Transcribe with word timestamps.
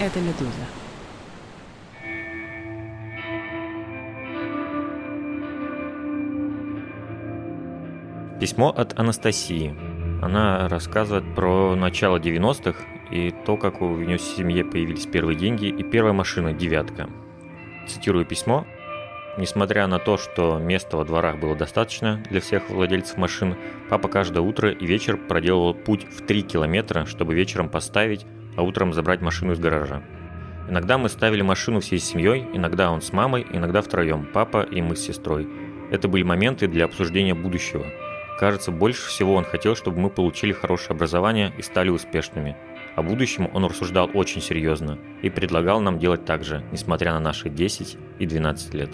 это 0.00 0.18
«Медуза». 0.18 0.64
Письмо 8.40 8.70
от 8.70 8.98
Анастасии. 8.98 9.76
Она 10.22 10.66
рассказывает 10.68 11.34
про 11.34 11.76
начало 11.76 12.16
90-х 12.16 12.78
и 13.10 13.34
то, 13.44 13.58
как 13.58 13.82
у 13.82 13.96
нее 13.98 14.16
в 14.16 14.22
семье 14.22 14.64
появились 14.64 15.04
первые 15.04 15.36
деньги 15.36 15.66
и 15.66 15.82
первая 15.82 16.14
машина 16.14 16.54
«девятка». 16.54 17.10
Цитирую 17.86 18.24
письмо. 18.24 18.66
Несмотря 19.36 19.86
на 19.86 19.98
то, 19.98 20.16
что 20.16 20.58
места 20.58 20.96
во 20.96 21.04
дворах 21.04 21.38
было 21.38 21.54
достаточно 21.54 22.22
для 22.30 22.40
всех 22.40 22.70
владельцев 22.70 23.18
машин, 23.18 23.56
папа 23.90 24.08
каждое 24.08 24.40
утро 24.40 24.70
и 24.70 24.86
вечер 24.86 25.18
проделывал 25.18 25.74
путь 25.74 26.04
в 26.04 26.24
3 26.24 26.42
километра, 26.42 27.04
чтобы 27.04 27.34
вечером 27.34 27.68
поставить, 27.68 28.24
а 28.56 28.62
утром 28.62 28.92
забрать 28.92 29.20
машину 29.20 29.52
из 29.52 29.58
гаража. 29.58 30.02
Иногда 30.68 30.98
мы 30.98 31.08
ставили 31.08 31.42
машину 31.42 31.80
всей 31.80 31.98
семьей, 31.98 32.46
иногда 32.52 32.90
он 32.90 33.02
с 33.02 33.12
мамой, 33.12 33.46
иногда 33.52 33.82
втроем, 33.82 34.28
папа 34.32 34.62
и 34.62 34.80
мы 34.80 34.94
с 34.94 35.00
сестрой. 35.00 35.48
Это 35.90 36.06
были 36.06 36.22
моменты 36.22 36.68
для 36.68 36.84
обсуждения 36.84 37.34
будущего. 37.34 37.86
Кажется, 38.38 38.70
больше 38.70 39.08
всего 39.08 39.34
он 39.34 39.44
хотел, 39.44 39.74
чтобы 39.74 39.98
мы 39.98 40.10
получили 40.10 40.52
хорошее 40.52 40.92
образование 40.92 41.52
и 41.58 41.62
стали 41.62 41.90
успешными. 41.90 42.56
О 42.96 43.02
будущем 43.02 43.50
он 43.52 43.64
рассуждал 43.64 44.10
очень 44.14 44.40
серьезно 44.40 44.98
и 45.22 45.28
предлагал 45.28 45.80
нам 45.80 45.98
делать 45.98 46.24
так 46.24 46.44
же, 46.44 46.64
несмотря 46.72 47.12
на 47.12 47.20
наши 47.20 47.50
10 47.50 47.98
и 48.18 48.26
12 48.26 48.74
лет. 48.74 48.90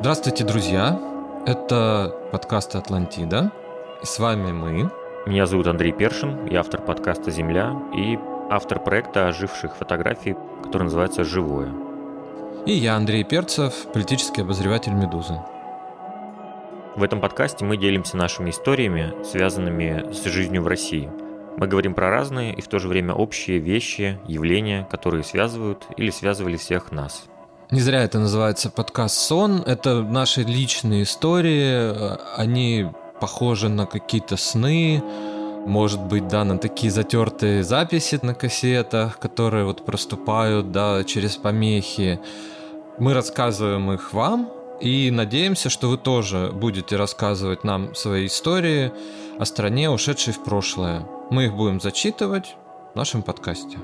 Здравствуйте, 0.00 0.44
друзья! 0.44 0.98
Это 1.44 2.16
подкаст 2.32 2.74
«Атлантида». 2.74 3.52
И 4.02 4.06
с 4.06 4.18
вами 4.18 4.50
мы. 4.50 4.90
Меня 5.26 5.44
зовут 5.44 5.66
Андрей 5.66 5.92
Першин, 5.92 6.46
я 6.46 6.60
автор 6.60 6.80
подкаста 6.80 7.30
«Земля» 7.30 7.78
и 7.94 8.18
автор 8.48 8.82
проекта 8.82 9.28
оживших 9.28 9.76
фотографий, 9.76 10.36
который 10.64 10.84
называется 10.84 11.22
«Живое». 11.22 11.70
И 12.64 12.72
я, 12.72 12.96
Андрей 12.96 13.24
Перцев, 13.24 13.74
политический 13.92 14.40
обозреватель 14.40 14.94
«Медузы». 14.94 15.38
В 16.96 17.02
этом 17.02 17.20
подкасте 17.20 17.66
мы 17.66 17.76
делимся 17.76 18.16
нашими 18.16 18.48
историями, 18.48 19.12
связанными 19.22 20.14
с 20.14 20.24
жизнью 20.24 20.62
в 20.62 20.66
России. 20.66 21.10
Мы 21.58 21.66
говорим 21.66 21.92
про 21.92 22.08
разные 22.08 22.54
и 22.54 22.62
в 22.62 22.68
то 22.68 22.78
же 22.78 22.88
время 22.88 23.12
общие 23.12 23.58
вещи, 23.58 24.18
явления, 24.26 24.88
которые 24.90 25.24
связывают 25.24 25.86
или 25.98 26.08
связывали 26.08 26.56
всех 26.56 26.90
нас– 26.90 27.24
не 27.70 27.80
зря 27.80 28.02
это 28.02 28.18
называется 28.18 28.68
подкаст 28.68 29.16
«Сон». 29.16 29.62
Это 29.64 30.02
наши 30.02 30.42
личные 30.42 31.04
истории. 31.04 31.94
Они 32.36 32.86
похожи 33.20 33.68
на 33.68 33.86
какие-то 33.86 34.36
сны. 34.36 35.02
Может 35.66 36.00
быть, 36.00 36.26
да, 36.26 36.44
на 36.44 36.58
такие 36.58 36.90
затертые 36.90 37.62
записи 37.62 38.18
на 38.22 38.34
кассетах, 38.34 39.18
которые 39.18 39.64
вот 39.64 39.84
проступают, 39.84 40.72
да, 40.72 41.04
через 41.04 41.36
помехи. 41.36 42.18
Мы 42.98 43.14
рассказываем 43.14 43.92
их 43.92 44.12
вам, 44.12 44.50
и 44.80 45.10
надеемся, 45.10 45.68
что 45.68 45.88
вы 45.88 45.98
тоже 45.98 46.50
будете 46.52 46.96
рассказывать 46.96 47.62
нам 47.62 47.94
свои 47.94 48.26
истории 48.26 48.90
о 49.38 49.44
стране, 49.44 49.90
ушедшей 49.90 50.32
в 50.32 50.42
прошлое. 50.42 51.06
Мы 51.30 51.44
их 51.44 51.54
будем 51.54 51.80
зачитывать 51.80 52.56
в 52.94 52.96
нашем 52.96 53.22
подкасте. 53.22 53.78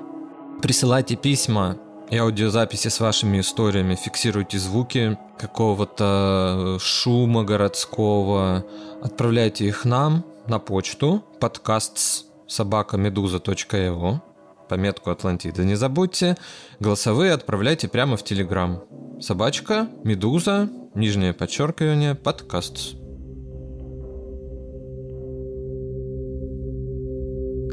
Присылайте 0.62 1.14
письма 1.16 1.76
и 2.10 2.16
аудиозаписи 2.16 2.88
с 2.88 3.00
вашими 3.00 3.40
историями, 3.40 3.94
фиксируйте 3.94 4.58
звуки 4.58 5.18
какого-то 5.38 6.78
шума 6.80 7.44
городского, 7.44 8.64
отправляйте 9.02 9.66
их 9.66 9.84
нам 9.84 10.24
на 10.46 10.58
почту 10.58 11.24
подкаст 11.40 12.26
собакамедуза.io 12.46 14.20
пометку 14.68 15.10
Атлантида. 15.10 15.64
Не 15.64 15.76
забудьте, 15.76 16.36
голосовые 16.80 17.32
отправляйте 17.32 17.88
прямо 17.88 18.16
в 18.16 18.24
Телеграм. 18.24 18.82
Собачка, 19.20 19.88
Медуза, 20.04 20.68
нижнее 20.94 21.32
подчеркивание, 21.32 22.14
подкаст. 22.14 23.05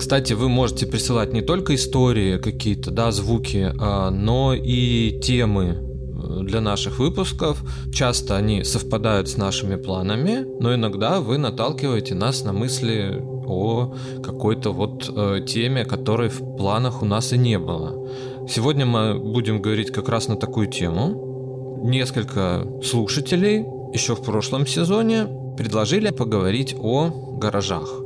Кстати, 0.03 0.33
вы 0.33 0.49
можете 0.49 0.85
присылать 0.85 1.31
не 1.31 1.41
только 1.41 1.75
истории 1.75 2.37
какие-то, 2.37 2.91
да, 2.91 3.13
звуки, 3.13 3.73
а, 3.79 4.09
но 4.09 4.53
и 4.53 5.17
темы 5.23 5.77
э, 5.77 6.43
для 6.43 6.59
наших 6.59 6.99
выпусков. 6.99 7.63
Часто 7.93 8.35
они 8.35 8.65
совпадают 8.65 9.29
с 9.29 9.37
нашими 9.37 9.77
планами, 9.77 10.45
но 10.59 10.75
иногда 10.75 11.21
вы 11.21 11.37
наталкиваете 11.37 12.15
нас 12.15 12.43
на 12.43 12.51
мысли 12.51 13.23
о 13.47 13.95
какой-то 14.21 14.73
вот 14.73 15.09
э, 15.09 15.39
теме, 15.47 15.85
которой 15.85 16.27
в 16.27 16.57
планах 16.57 17.01
у 17.01 17.05
нас 17.05 17.31
и 17.31 17.37
не 17.37 17.57
было. 17.57 18.05
Сегодня 18.49 18.85
мы 18.85 19.17
будем 19.17 19.61
говорить 19.61 19.93
как 19.93 20.09
раз 20.09 20.27
на 20.27 20.35
такую 20.35 20.67
тему. 20.67 21.81
Несколько 21.85 22.67
слушателей 22.83 23.65
еще 23.93 24.15
в 24.15 24.21
прошлом 24.21 24.67
сезоне 24.67 25.29
предложили 25.55 26.09
поговорить 26.09 26.75
о 26.77 27.37
гаражах 27.39 28.02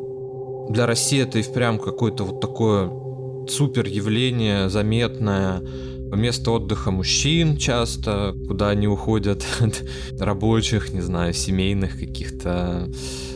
для 0.70 0.86
России 0.86 1.22
это 1.22 1.40
и 1.40 1.42
впрямь 1.42 1.80
какое-то 1.80 2.24
вот 2.24 2.42
такое 2.42 2.92
супер 3.50 3.88
явление, 3.88 4.70
заметное, 4.70 5.62
место 6.16 6.52
отдыха 6.52 6.92
мужчин 6.92 7.58
часто, 7.58 8.36
куда 8.48 8.70
они 8.70 8.88
уходят 8.88 9.44
от 9.60 9.84
рабочих, 10.20 10.94
не 10.94 11.02
знаю, 11.02 11.34
семейных 11.34 12.00
каких-то 12.00 12.90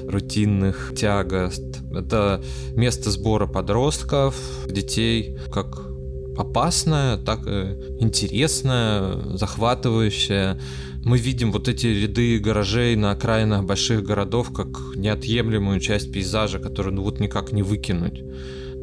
рутинных 0.08 0.94
тягост. 0.96 1.64
Это 1.91 2.44
место 2.75 3.12
сбора 3.12 3.47
подростков, 3.47 4.36
детей, 4.68 5.38
как 5.52 5.91
опасное, 6.38 7.18
так 7.18 7.46
и 7.46 7.78
интересное, 8.00 9.38
захватывающее 9.38 10.59
мы 11.04 11.18
видим 11.18 11.52
вот 11.52 11.68
эти 11.68 11.88
ряды 11.88 12.40
гаражей 12.40 12.96
на 12.96 13.12
окраинах 13.12 13.64
больших 13.64 14.04
городов 14.04 14.52
как 14.54 14.96
неотъемлемую 14.96 15.80
часть 15.80 16.12
пейзажа, 16.12 16.60
которую 16.60 16.96
ну 16.96 17.04
вот 17.04 17.20
никак 17.20 17.52
не 17.52 17.64
выкинуть. 17.64 18.22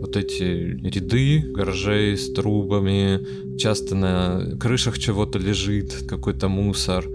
Вот 0.01 0.17
эти 0.17 0.43
ряды 0.43 1.41
гаражей 1.41 2.17
с 2.17 2.33
трубами, 2.33 3.57
часто 3.57 3.95
на 3.95 4.57
крышах 4.61 4.99
чего-то 4.99 5.39
лежит, 5.39 6.05
какой-то 6.09 6.49
мусор. 6.49 7.09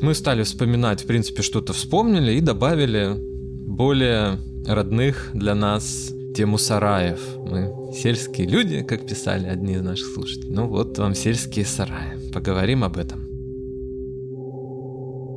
Мы 0.00 0.14
стали 0.14 0.42
вспоминать, 0.42 1.02
в 1.02 1.06
принципе, 1.06 1.42
что-то 1.42 1.72
вспомнили 1.72 2.32
и 2.32 2.40
добавили 2.40 3.16
более 3.16 4.38
родных 4.66 5.30
для 5.32 5.54
нас 5.54 6.12
тему 6.36 6.58
сараев. 6.58 7.20
Мы 7.36 7.92
сельские 7.94 8.48
люди, 8.48 8.82
как 8.82 9.06
писали 9.06 9.46
одни 9.46 9.74
из 9.74 9.82
наших 9.82 10.12
слушателей. 10.12 10.52
Ну 10.52 10.66
вот 10.66 10.98
вам 10.98 11.14
сельские 11.14 11.64
сараи. 11.64 12.32
Поговорим 12.32 12.82
об 12.82 12.98
этом. 12.98 13.23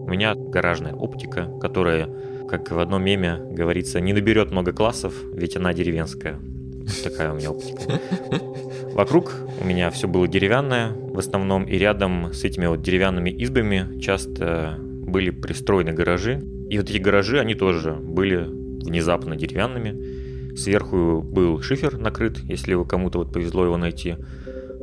У 0.07 0.09
меня 0.09 0.35
гаражная 0.35 0.93
оптика, 0.93 1.49
которая, 1.59 2.07
как 2.47 2.71
в 2.71 2.79
одном 2.79 3.03
меме 3.03 3.41
говорится, 3.51 3.99
не 3.99 4.13
наберет 4.13 4.51
много 4.51 4.71
классов, 4.71 5.13
ведь 5.33 5.57
она 5.57 5.73
деревенская. 5.73 6.39
Такая 7.03 7.33
у 7.33 7.35
меня 7.35 7.51
оптика. 7.51 7.99
Вокруг 8.93 9.33
у 9.61 9.65
меня 9.65 9.91
все 9.91 10.07
было 10.07 10.25
деревянное 10.25 10.93
в 10.93 11.19
основном, 11.19 11.65
и 11.65 11.77
рядом 11.77 12.31
с 12.31 12.45
этими 12.45 12.67
вот 12.67 12.81
деревянными 12.81 13.29
избами 13.43 13.99
часто 13.99 14.77
были 14.79 15.29
пристроены 15.29 15.91
гаражи. 15.91 16.41
И 16.69 16.77
вот 16.77 16.89
эти 16.89 16.99
гаражи, 16.99 17.37
они 17.37 17.53
тоже 17.53 17.91
были 17.91 18.47
внезапно 18.47 19.35
деревянными. 19.35 20.55
Сверху 20.55 21.21
был 21.21 21.61
шифер 21.61 21.97
накрыт, 21.97 22.39
если 22.45 22.81
кому-то 22.85 23.19
вот 23.19 23.33
повезло 23.33 23.65
его 23.65 23.75
найти. 23.75 24.15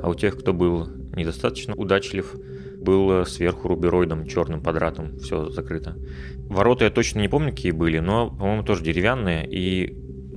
А 0.02 0.10
у 0.10 0.14
тех, 0.14 0.38
кто 0.38 0.52
был 0.52 0.86
недостаточно 1.16 1.74
удачлив, 1.74 2.36
было 2.84 3.24
сверху 3.24 3.68
рубероидом, 3.68 4.26
черным 4.26 4.60
квадратом, 4.60 5.18
все 5.18 5.48
закрыто. 5.50 5.96
Ворота 6.48 6.84
я 6.84 6.90
точно 6.90 7.20
не 7.20 7.28
помню, 7.28 7.50
какие 7.50 7.72
были, 7.72 7.98
но, 7.98 8.30
по-моему, 8.30 8.62
тоже 8.62 8.84
деревянные, 8.84 9.46
и 9.46 9.96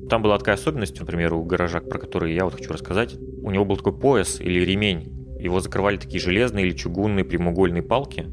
там 0.10 0.22
была 0.22 0.38
такая 0.38 0.56
особенность, 0.56 1.00
например, 1.00 1.34
у 1.34 1.44
гаража, 1.44 1.82
про 1.82 2.00
который 2.00 2.34
я 2.34 2.46
вот 2.46 2.56
хочу 2.56 2.72
рассказать. 2.72 3.16
У 3.44 3.52
него 3.52 3.66
был 3.66 3.78
такой 3.78 3.94
пояс 3.94 4.40
или 4.40 4.64
ремень, 4.64 5.38
его 5.40 5.60
закрывали 5.60 5.98
такие 5.98 6.20
железные 6.20 6.66
или 6.66 6.76
чугунные 6.76 7.26
прямоугольные 7.26 7.84
палки, 7.84 8.26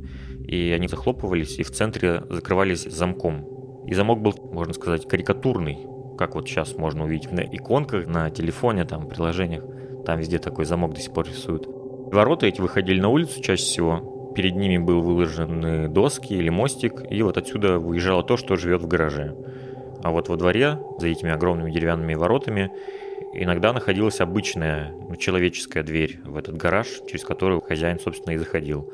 и 0.47 0.73
они 0.75 0.89
захлопывались, 0.89 1.59
и 1.59 1.63
в 1.63 1.71
центре 1.71 2.23
закрывались 2.31 2.85
замком. 2.85 3.85
И 3.87 3.95
замок 3.95 4.23
был, 4.23 4.35
можно 4.53 4.73
сказать, 4.73 5.07
карикатурный, 5.07 5.79
как 6.17 6.35
вот 6.35 6.49
сейчас 6.49 6.77
можно 6.77 7.05
увидеть 7.05 7.33
на 7.33 7.41
иконках, 7.41 8.07
на 8.07 8.31
телефоне, 8.31 8.85
там, 8.85 9.09
приложениях. 9.09 9.65
Там 10.07 10.19
везде 10.19 10.39
такой 10.39 10.65
замок 10.65 10.95
до 10.95 11.01
сих 11.01 11.13
пор 11.13 11.27
рисуют. 11.27 11.69
Ворота 12.15 12.47
эти 12.47 12.61
выходили 12.61 13.01
на 13.01 13.09
улицу 13.09 13.43
чаще 13.43 13.65
всего. 13.65 14.33
Перед 14.37 14.55
ними 14.55 14.79
был 14.79 15.01
выложены 15.01 15.89
доски 15.89 16.33
или 16.33 16.49
мостик, 16.49 17.03
и 17.11 17.23
вот 17.23 17.37
отсюда 17.37 17.81
выезжало 17.81 18.23
то, 18.23 18.37
что 18.37 18.55
живет 18.55 18.83
в 18.83 18.87
гараже. 18.87 19.35
А 20.01 20.13
вот 20.13 20.29
во 20.29 20.37
дворе, 20.37 20.79
за 21.01 21.09
этими 21.09 21.33
огромными 21.33 21.73
деревянными 21.73 22.15
воротами, 22.15 22.71
иногда 23.33 23.73
находилась 23.73 24.21
обычная 24.21 24.95
ну, 25.09 25.17
человеческая 25.17 25.83
дверь 25.83 26.21
в 26.25 26.37
этот 26.37 26.57
гараж, 26.57 26.87
через 27.09 27.25
которую 27.25 27.61
хозяин, 27.61 27.99
собственно, 27.99 28.35
и 28.35 28.39
заходил. 28.39 28.93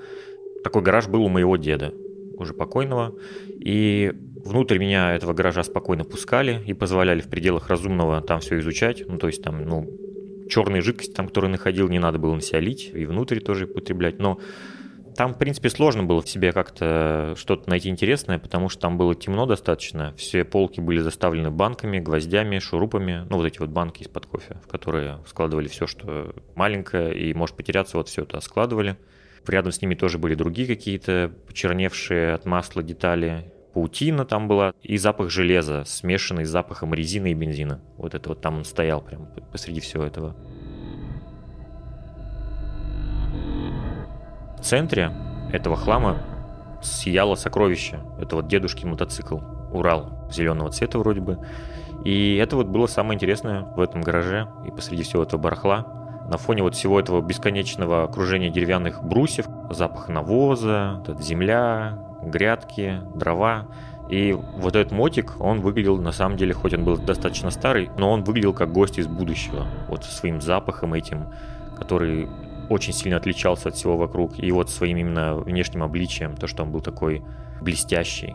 Такой 0.65 0.81
гараж 0.81 1.09
был 1.09 1.23
у 1.23 1.29
моего 1.29 1.59
деда, 1.59 1.93
уже 2.39 2.55
покойного, 2.55 3.15
и 3.49 4.13
внутрь 4.47 4.79
меня 4.79 5.15
этого 5.15 5.35
гаража 5.35 5.63
спокойно 5.63 6.05
пускали 6.05 6.63
и 6.67 6.73
позволяли 6.73 7.21
в 7.21 7.29
пределах 7.29 7.69
разумного 7.69 8.23
там 8.23 8.41
все 8.41 8.59
изучать, 8.61 9.05
ну, 9.07 9.19
то 9.19 9.27
есть 9.27 9.43
там, 9.43 9.63
ну, 9.63 10.10
черные 10.51 10.83
жидкости, 10.83 11.13
там, 11.13 11.29
которые 11.29 11.51
находил, 11.51 11.89
не 11.89 11.99
надо 11.99 12.19
было 12.19 12.35
на 12.35 12.41
себя 12.43 12.61
лить, 12.61 12.91
и 12.93 13.07
внутрь 13.07 13.41
тоже 13.41 13.65
употреблять, 13.65 14.19
но 14.19 14.39
там, 15.17 15.35
в 15.35 15.39
принципе, 15.39 15.69
сложно 15.71 16.05
было 16.05 16.23
в 16.23 16.29
себе 16.29 16.53
как-то 16.53 17.35
что-то 17.37 17.69
найти 17.69 17.89
интересное, 17.89 18.39
потому 18.39 18.69
что 18.69 18.81
там 18.81 18.97
было 18.97 19.15
темно 19.15 19.45
достаточно. 19.45 20.15
Все 20.17 20.45
полки 20.45 20.81
были 20.81 21.01
заставлены 21.01 21.51
банками, 21.51 21.99
гвоздями, 21.99 22.59
шурупами. 22.59 23.27
Ну, 23.29 23.37
вот 23.37 23.47
эти 23.47 23.59
вот 23.59 23.71
банки 23.71 24.03
из-под 24.03 24.27
кофе, 24.27 24.57
в 24.65 24.69
которые 24.69 25.19
складывали 25.27 25.69
все, 25.69 25.87
что 25.87 26.35
маленькое 26.55 27.15
и 27.19 27.35
может 27.35 27.57
потеряться, 27.57 27.97
вот 27.97 28.09
все 28.09 28.23
это 28.23 28.41
складывали. 28.41 28.97
Рядом 29.47 29.73
с 29.73 29.83
ними 29.83 29.95
тоже 29.95 30.19
были 30.19 30.35
другие 30.35 30.69
какие-то 30.69 31.33
почерневшие 31.47 32.35
от 32.35 32.47
масла 32.47 32.83
детали. 32.83 33.53
Паутина 33.73 34.25
там 34.25 34.49
была 34.49 34.73
и 34.83 34.97
запах 34.97 35.31
железа, 35.31 35.85
смешанный 35.85 36.45
с 36.45 36.51
запахом 36.51 36.93
резины 36.93 37.31
и 37.31 37.35
бензина. 37.35 37.81
Вот 37.97 38.15
это 38.15 38.31
вот 38.31 38.41
там 38.41 38.59
он 38.59 38.65
стоял 38.65 39.01
прям 39.01 39.29
посреди 39.53 39.81
всего 39.81 40.05
этого. 40.05 40.35
В 44.59 44.63
центре 44.63 45.13
этого 45.53 45.77
хлама 45.77 46.19
сияло 46.83 47.35
сокровище. 47.35 48.01
Это 48.21 48.37
вот 48.37 48.49
дедушки 48.49 48.85
мотоцикл. 48.85 49.39
Урал 49.73 50.29
зеленого 50.31 50.71
цвета 50.71 50.99
вроде 50.99 51.21
бы. 51.21 51.39
И 52.05 52.37
это 52.37 52.57
вот 52.57 52.67
было 52.67 52.87
самое 52.87 53.15
интересное 53.15 53.63
в 53.63 53.81
этом 53.81 54.01
гараже 54.01 54.49
и 54.67 54.71
посреди 54.71 55.03
всего 55.03 55.23
этого 55.23 55.41
барахла. 55.41 55.87
На 56.29 56.39
фоне 56.39 56.63
вот 56.63 56.75
всего 56.75 56.99
этого 56.99 57.21
бесконечного 57.21 58.05
окружения 58.05 58.51
деревянных 58.51 59.03
брусьев, 59.03 59.47
запах 59.71 60.09
навоза, 60.09 61.03
земля, 61.21 61.99
грядки, 62.23 63.01
дрова. 63.15 63.67
И 64.09 64.33
вот 64.33 64.75
этот 64.75 64.93
мотик, 64.93 65.41
он 65.41 65.61
выглядел, 65.61 65.97
на 65.99 66.13
самом 66.13 66.37
деле, 66.37 66.53
хоть 66.53 66.75
он 66.75 66.85
был 66.85 66.97
достаточно 66.97 67.51
старый, 67.51 67.91
но 67.97 68.11
он 68.11 68.25
выглядел 68.25 68.53
как 68.53 68.73
гость 68.73 68.99
из 68.99 69.07
будущего. 69.07 69.67
Вот 69.89 70.05
своим 70.05 70.41
запахом 70.41 70.95
этим, 70.95 71.27
который 71.79 72.29
очень 72.69 72.93
сильно 72.93 73.17
отличался 73.17 73.69
от 73.69 73.77
всего 73.77 73.97
вокруг. 73.97 74.39
И 74.39 74.51
вот 74.53 74.71
своим 74.71 74.97
именно 74.97 75.37
внешним 75.37 75.83
обличием, 75.83 76.37
то, 76.37 76.47
что 76.47 76.63
он 76.63 76.73
был 76.73 76.81
такой 76.81 77.23
блестящий. 77.61 78.35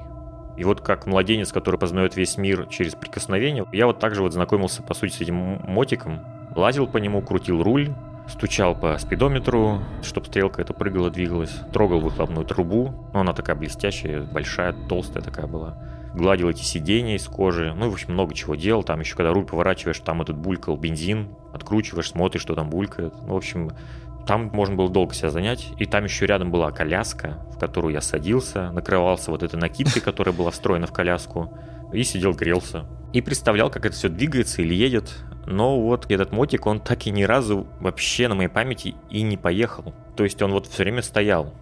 И 0.58 0.64
вот 0.64 0.82
как 0.82 1.06
младенец, 1.06 1.52
который 1.52 1.78
познает 1.80 2.16
весь 2.16 2.38
мир 2.38 2.68
через 2.68 2.96
прикосновение, 2.96 3.66
я 3.74 3.88
вот 3.88 4.00
также 4.00 4.22
вот 4.22 4.34
знакомился, 4.34 4.82
по 4.84 4.94
сути, 4.94 5.14
с 5.14 5.22
этим 5.22 5.36
мотиком. 5.36 6.22
Лазил 6.56 6.88
по 6.88 6.98
нему, 6.98 7.22
крутил 7.22 7.62
руль, 7.62 7.94
стучал 8.28 8.76
по 8.76 8.98
спидометру, 8.98 9.82
чтобы 10.02 10.28
стрелка 10.28 10.62
эта 10.62 10.74
прыгала, 10.74 11.10
двигалась, 11.10 11.56
трогал 11.74 12.00
выхлопную 12.00 12.46
трубу. 12.46 13.10
Ну, 13.14 13.20
она 13.20 13.34
такая 13.34 13.56
блестящая, 13.56 14.22
большая, 14.22 14.74
толстая 14.88 15.24
такая 15.24 15.48
была. 15.48 15.78
Гладил 16.14 16.50
эти 16.50 16.64
сиденья 16.64 17.16
из 17.16 17.28
кожи. 17.28 17.74
Ну, 17.76 17.90
в 17.90 17.94
общем, 17.94 18.14
много 18.14 18.34
чего 18.34 18.56
делал. 18.56 18.84
Там 18.84 19.02
еще, 19.02 19.16
когда 19.16 19.34
руль 19.34 19.46
поворачиваешь, 19.46 20.00
там 20.00 20.22
этот 20.22 20.38
булькал 20.38 20.78
бензин. 20.78 21.30
Откручиваешь, 21.54 22.10
смотришь, 22.10 22.42
что 22.42 22.56
там 22.56 22.70
булькает. 22.70 23.14
Ну, 23.28 23.34
в 23.34 23.38
общем, 23.38 23.72
там 24.26 24.50
можно 24.54 24.76
было 24.76 24.90
долго 24.90 25.14
себя 25.14 25.30
занять. 25.30 25.74
И 25.78 25.86
там 25.86 26.06
еще 26.06 26.26
рядом 26.26 26.52
была 26.52 26.72
коляска, 26.72 27.46
в 27.54 27.60
которую 27.60 27.94
я 27.94 28.02
садился, 28.02 28.72
накрывался 28.72 29.32
вот 29.32 29.44
этой 29.44 29.58
накидкой, 29.58 30.02
которая 30.02 30.34
была 30.34 30.52
встроена 30.52 30.88
в 30.88 30.94
коляску, 30.94 31.52
и 31.94 32.04
сидел, 32.04 32.34
грелся. 32.34 32.86
И 33.14 33.22
представлял, 33.22 33.70
как 33.70 33.86
это 33.86 33.96
все 33.96 34.10
двигается 34.10 34.62
или 34.62 34.74
едет. 34.74 35.14
Но 35.48 35.80
вот 35.80 36.10
этот 36.10 36.32
мотик, 36.32 36.66
он 36.66 36.80
так 36.80 37.06
и 37.06 37.12
ни 37.12 37.24
разу 37.24 37.68
вообще 37.80 38.28
на 38.28 38.36
моей 38.36 38.50
памяти 38.50 38.96
и 39.10 39.22
не 39.22 39.38
поехал. 39.38 39.94
То 40.16 40.24
есть 40.24 40.42
он 40.42 40.52
вот 40.52 40.68
все 40.68 40.84
время 40.84 41.02
стоял. 41.02 41.54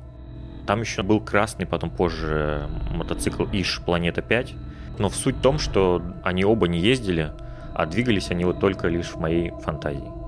Там 0.66 0.82
еще 0.82 1.04
был 1.04 1.20
красный, 1.20 1.66
потом 1.66 1.90
позже 1.90 2.70
мотоцикл 2.92 3.44
Иш 3.52 3.82
Планета 3.86 4.22
5. 4.22 4.54
Но 5.00 5.10
в 5.10 5.16
суть 5.16 5.36
в 5.38 5.42
том, 5.42 5.60
что 5.60 6.02
они 6.24 6.46
оба 6.46 6.68
не 6.68 6.80
ездили, 6.80 7.32
а 7.74 7.86
двигались 7.86 8.30
они 8.32 8.46
вот 8.46 8.60
только 8.60 8.88
лишь 8.88 9.08
в 9.08 9.20
моей 9.20 9.52
фантазии. 9.62 10.23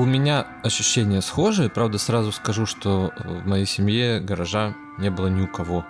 У 0.00 0.06
меня 0.06 0.46
ощущения 0.62 1.20
схожие. 1.20 1.68
Правда, 1.68 1.98
сразу 1.98 2.32
скажу, 2.32 2.64
что 2.64 3.12
в 3.22 3.46
моей 3.46 3.66
семье 3.66 4.18
гаража 4.18 4.74
не 4.96 5.10
было 5.10 5.26
ни 5.26 5.42
у 5.42 5.46
кого. 5.46 5.84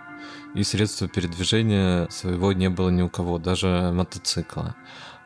И 0.53 0.65
средства 0.65 1.07
передвижения 1.07 2.09
своего 2.09 2.53
не 2.53 2.69
было 2.69 2.91
ни 2.91 3.03
у 3.03 3.09
кого, 3.09 3.39
даже 3.39 3.93
мотоцикла. 3.95 4.75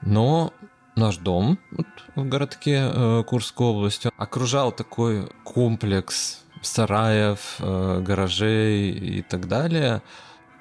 Но 0.02 0.52
наш 0.96 1.16
дом 1.16 1.58
вот, 1.70 1.86
в 2.14 2.28
городке 2.28 2.90
э, 2.92 3.22
Курской 3.26 3.68
области 3.68 4.10
окружал 4.18 4.70
такой 4.70 5.30
комплекс 5.44 6.42
сараев, 6.60 7.56
э, 7.60 8.02
гаражей 8.02 8.90
и 8.90 9.22
так 9.22 9.48
далее– 9.48 10.02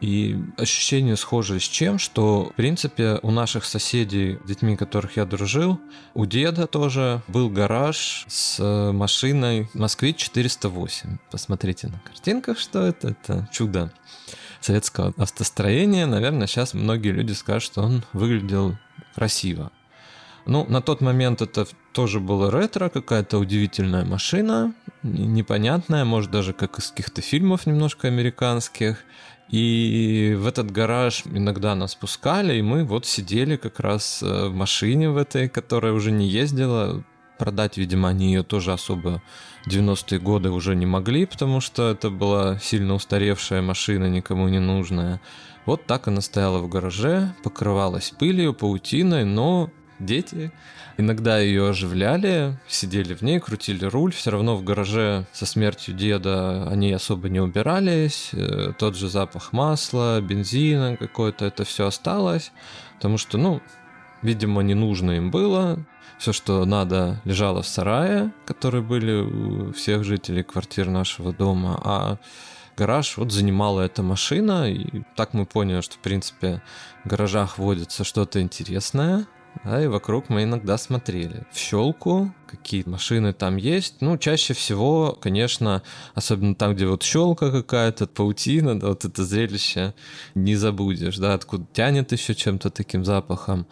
и 0.04 0.38
ощущение 0.58 1.16
схожее 1.16 1.62
с 1.62 1.64
чем, 1.64 1.98
что, 1.98 2.50
в 2.50 2.56
принципе, 2.56 3.20
у 3.24 3.32
наших 3.32 3.64
соседей, 3.64 4.38
детьми 4.46 4.76
которых 4.76 5.16
я 5.16 5.26
дружил, 5.26 5.80
у 6.14 6.26
деда 6.26 6.68
тоже 6.68 7.22
был 7.30 7.50
гараж 7.50 8.26
с 8.28 8.60
машиной 8.92 9.70
Москвич 9.74 10.18
408. 10.18 11.20
Посмотрите 11.32 11.88
на 11.88 12.00
картинках, 12.00 12.60
что 12.60 12.82
это. 12.82 13.16
Это 13.24 13.48
чудо 13.54 13.94
советского 14.60 15.14
автостроения. 15.18 16.06
Наверное, 16.06 16.48
сейчас 16.48 16.74
многие 16.74 17.12
люди 17.12 17.32
скажут, 17.32 17.64
что 17.64 17.82
он 17.84 18.04
выглядел 18.12 18.78
красиво. 19.16 19.72
Ну, 20.46 20.66
на 20.68 20.82
тот 20.82 21.00
момент 21.00 21.42
это 21.42 21.66
тоже 21.94 22.20
было 22.20 22.52
ретро, 22.52 22.90
какая-то 22.90 23.38
удивительная 23.38 24.04
машина, 24.04 24.74
непонятная, 25.04 26.06
может 26.06 26.32
даже 26.32 26.54
как 26.54 26.80
из 26.80 26.90
каких-то 26.90 27.22
фильмов 27.22 27.66
немножко 27.66 28.08
американских. 28.08 29.04
И 29.50 30.36
в 30.38 30.48
этот 30.48 30.72
гараж 30.72 31.24
иногда 31.26 31.76
нас 31.76 31.94
пускали, 31.96 32.56
и 32.56 32.62
мы 32.62 32.86
вот 32.86 33.06
сидели 33.06 33.56
как 33.56 33.80
раз 33.80 34.24
э, 34.24 34.48
в 34.48 34.56
машине 34.56 35.10
в 35.10 35.18
этой, 35.18 35.50
которая 35.50 35.94
уже 35.94 36.12
не 36.12 36.28
ездила. 36.28 37.04
Продать, 37.38 37.78
видимо, 37.78 38.10
они 38.10 38.28
ее 38.28 38.44
тоже 38.44 38.72
особо 38.72 39.22
90-е 39.68 40.20
годы 40.20 40.50
уже 40.50 40.76
не 40.76 40.86
могли, 40.86 41.26
потому 41.26 41.62
что 41.62 41.90
это 41.90 42.10
была 42.10 42.58
сильно 42.60 42.94
устаревшая 42.94 43.62
машина, 43.62 44.10
никому 44.10 44.48
не 44.48 44.60
нужная. 44.60 45.20
Вот 45.66 45.86
так 45.86 46.08
она 46.08 46.22
стояла 46.22 46.60
в 46.60 46.70
гараже, 46.70 47.36
покрывалась 47.44 48.12
пылью, 48.12 48.54
паутиной, 48.54 49.26
но 49.26 49.72
дети 50.00 50.52
Иногда 50.98 51.40
ее 51.40 51.70
оживляли, 51.70 52.58
сидели 52.68 53.16
в 53.16 53.24
ней, 53.24 53.40
крутили 53.40 53.86
руль. 53.86 54.14
Все 54.14 54.30
равно 54.30 54.56
в 54.56 54.64
гараже 54.64 55.26
со 55.32 55.46
смертью 55.46 55.96
деда 55.96 56.68
они 56.70 56.92
особо 56.92 57.30
не 57.30 57.40
убирались. 57.40 58.30
Э, 58.34 58.74
тот 58.78 58.96
же 58.96 59.10
запах 59.10 59.54
масла, 59.54 60.22
бензина 60.22 60.96
какой-то, 60.98 61.46
это 61.46 61.64
все 61.64 61.88
осталось. 61.88 62.52
Потому 62.98 63.18
что, 63.18 63.40
ну, 63.40 63.62
видимо, 64.22 64.62
не 64.62 64.76
нужно 64.76 65.12
им 65.12 65.32
было. 65.32 65.84
Все, 66.20 66.32
что 66.32 66.64
надо, 66.64 67.20
лежало 67.26 67.64
в 67.64 67.68
сарае, 67.68 68.32
которые 68.46 68.84
были 68.84 69.22
у 69.22 69.74
всех 69.74 70.04
жителей 70.04 70.44
квартир 70.44 70.90
нашего 70.90 71.34
дома. 71.34 71.82
А 71.84 72.18
гараж 72.78 73.18
вот 73.18 73.32
занимала 73.32 73.82
эта 73.82 74.04
машина, 74.04 74.72
и 74.72 75.02
так 75.16 75.34
мы 75.34 75.46
поняли, 75.46 75.82
что, 75.82 75.96
в 75.96 76.00
принципе, 76.00 76.62
в 77.04 77.10
гаражах 77.10 77.58
водится 77.58 78.04
что-то 78.04 78.42
интересное, 78.42 79.26
да, 79.64 79.84
и 79.84 79.88
вокруг 79.88 80.30
мы 80.30 80.44
иногда 80.44 80.78
смотрели 80.78 81.44
в 81.52 81.58
щелку, 81.58 82.34
какие 82.48 82.84
машины 82.86 83.34
там 83.34 83.58
есть. 83.58 83.96
Ну, 84.02 84.18
чаще 84.18 84.54
всего, 84.54 85.18
конечно, 85.20 85.84
особенно 86.14 86.56
там, 86.56 86.76
где 86.76 86.86
вот 86.86 87.04
щелка 87.04 87.52
какая-то, 87.52 88.08
паутина, 88.08 88.80
да, 88.80 88.90
вот 88.90 89.06
это 89.06 89.24
зрелище 89.24 89.94
не 90.36 90.56
забудешь, 90.56 91.18
да, 91.18 91.34
откуда 91.34 91.66
тянет 91.74 92.12
еще 92.12 92.36
чем-то 92.36 92.70
таким 92.70 93.06
запахом. 93.06 93.68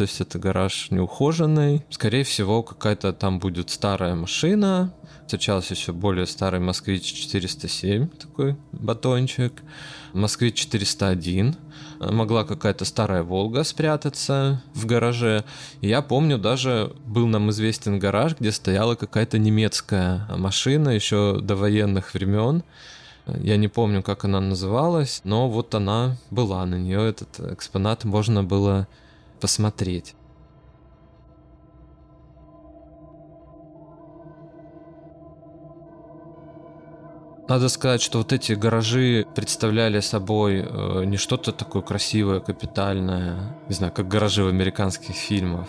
То 0.00 0.04
есть 0.04 0.22
это 0.22 0.38
гараж 0.38 0.86
неухоженный. 0.90 1.84
Скорее 1.90 2.24
всего, 2.24 2.62
какая-то 2.62 3.12
там 3.12 3.38
будет 3.38 3.68
старая 3.68 4.14
машина. 4.14 4.94
Встречался 5.26 5.74
еще 5.74 5.92
более 5.92 6.24
старый 6.24 6.58
Москвич 6.58 7.02
407, 7.02 8.08
такой 8.08 8.56
батончик. 8.72 9.62
Москвич 10.14 10.54
401 10.54 11.54
могла 12.00 12.44
какая-то 12.44 12.86
старая 12.86 13.22
Волга 13.22 13.62
спрятаться 13.62 14.62
в 14.72 14.86
гараже. 14.86 15.44
Я 15.82 16.00
помню, 16.00 16.38
даже 16.38 16.96
был 17.04 17.26
нам 17.26 17.50
известен 17.50 17.98
гараж, 17.98 18.36
где 18.40 18.52
стояла 18.52 18.94
какая-то 18.94 19.38
немецкая 19.38 20.26
машина 20.34 20.88
еще 20.88 21.40
до 21.42 21.56
военных 21.56 22.14
времен. 22.14 22.62
Я 23.26 23.58
не 23.58 23.68
помню, 23.68 24.02
как 24.02 24.24
она 24.24 24.40
называлась, 24.40 25.20
но 25.24 25.50
вот 25.50 25.74
она 25.74 26.16
была, 26.30 26.64
на 26.64 26.76
нее 26.76 27.06
этот 27.06 27.38
экспонат 27.52 28.04
можно 28.04 28.42
было 28.42 28.88
посмотреть. 29.40 30.14
Надо 37.50 37.68
сказать, 37.68 38.00
что 38.00 38.18
вот 38.18 38.32
эти 38.32 38.52
гаражи 38.52 39.26
представляли 39.34 39.98
собой 39.98 40.64
э, 40.64 41.04
не 41.04 41.16
что-то 41.16 41.50
такое 41.50 41.82
красивое, 41.82 42.38
капитальное, 42.38 43.56
не 43.68 43.74
знаю, 43.74 43.92
как 43.92 44.06
гаражи 44.06 44.44
в 44.44 44.48
американских 44.48 45.16
фильмах, 45.16 45.66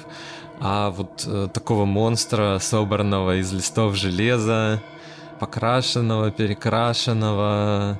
а 0.59 0.91
вот 0.91 1.23
э, 1.25 1.47
такого 1.51 1.85
монстра, 1.85 2.59
собранного 2.59 3.37
из 3.37 3.51
листов 3.51 3.95
железа, 3.95 4.79
покрашенного, 5.39 6.29
перекрашенного, 6.29 7.99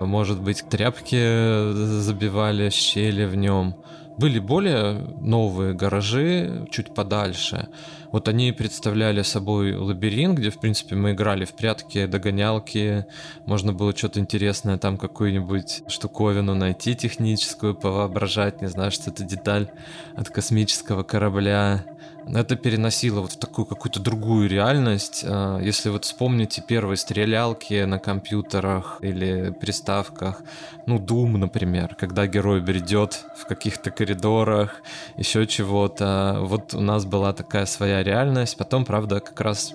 может 0.00 0.42
быть, 0.42 0.62
тряпки 0.68 1.72
забивали 1.72 2.68
щели 2.68 3.24
в 3.24 3.36
нем. 3.36 3.74
Были 4.16 4.38
более 4.38 4.92
новые 5.20 5.74
гаражи 5.74 6.66
чуть 6.70 6.94
подальше. 6.94 7.68
Вот 8.12 8.28
они 8.28 8.52
представляли 8.52 9.22
собой 9.22 9.74
лабиринт, 9.74 10.38
где, 10.38 10.50
в 10.50 10.60
принципе, 10.60 10.94
мы 10.94 11.12
играли 11.12 11.44
в 11.44 11.52
прятки, 11.54 12.06
догонялки. 12.06 13.06
Можно 13.44 13.72
было 13.72 13.96
что-то 13.96 14.20
интересное, 14.20 14.78
там 14.78 14.98
какую-нибудь 14.98 15.82
штуковину 15.88 16.54
найти 16.54 16.94
техническую, 16.94 17.74
повоображать, 17.74 18.62
не 18.62 18.68
знаю, 18.68 18.92
что 18.92 19.10
это 19.10 19.24
деталь 19.24 19.68
от 20.14 20.28
космического 20.28 21.02
корабля 21.02 21.84
это 22.32 22.56
переносило 22.56 23.20
вот 23.20 23.32
в 23.32 23.38
такую 23.38 23.66
какую-то 23.66 24.00
другую 24.00 24.48
реальность. 24.48 25.24
А, 25.26 25.58
если 25.58 25.90
вот 25.90 26.04
вспомните 26.04 26.62
первые 26.66 26.96
стрелялки 26.96 27.84
на 27.84 27.98
компьютерах 27.98 28.98
или 29.00 29.50
приставках, 29.50 30.42
ну, 30.86 30.98
Doom, 30.98 31.36
например, 31.36 31.94
когда 31.94 32.26
герой 32.26 32.60
бредет 32.60 33.24
в 33.36 33.46
каких-то 33.46 33.90
коридорах, 33.90 34.82
еще 35.16 35.46
чего-то. 35.46 36.38
Вот 36.40 36.74
у 36.74 36.80
нас 36.80 37.04
была 37.04 37.32
такая 37.32 37.66
своя 37.66 38.02
реальность. 38.02 38.56
Потом, 38.56 38.84
правда, 38.84 39.20
как 39.20 39.40
раз 39.40 39.74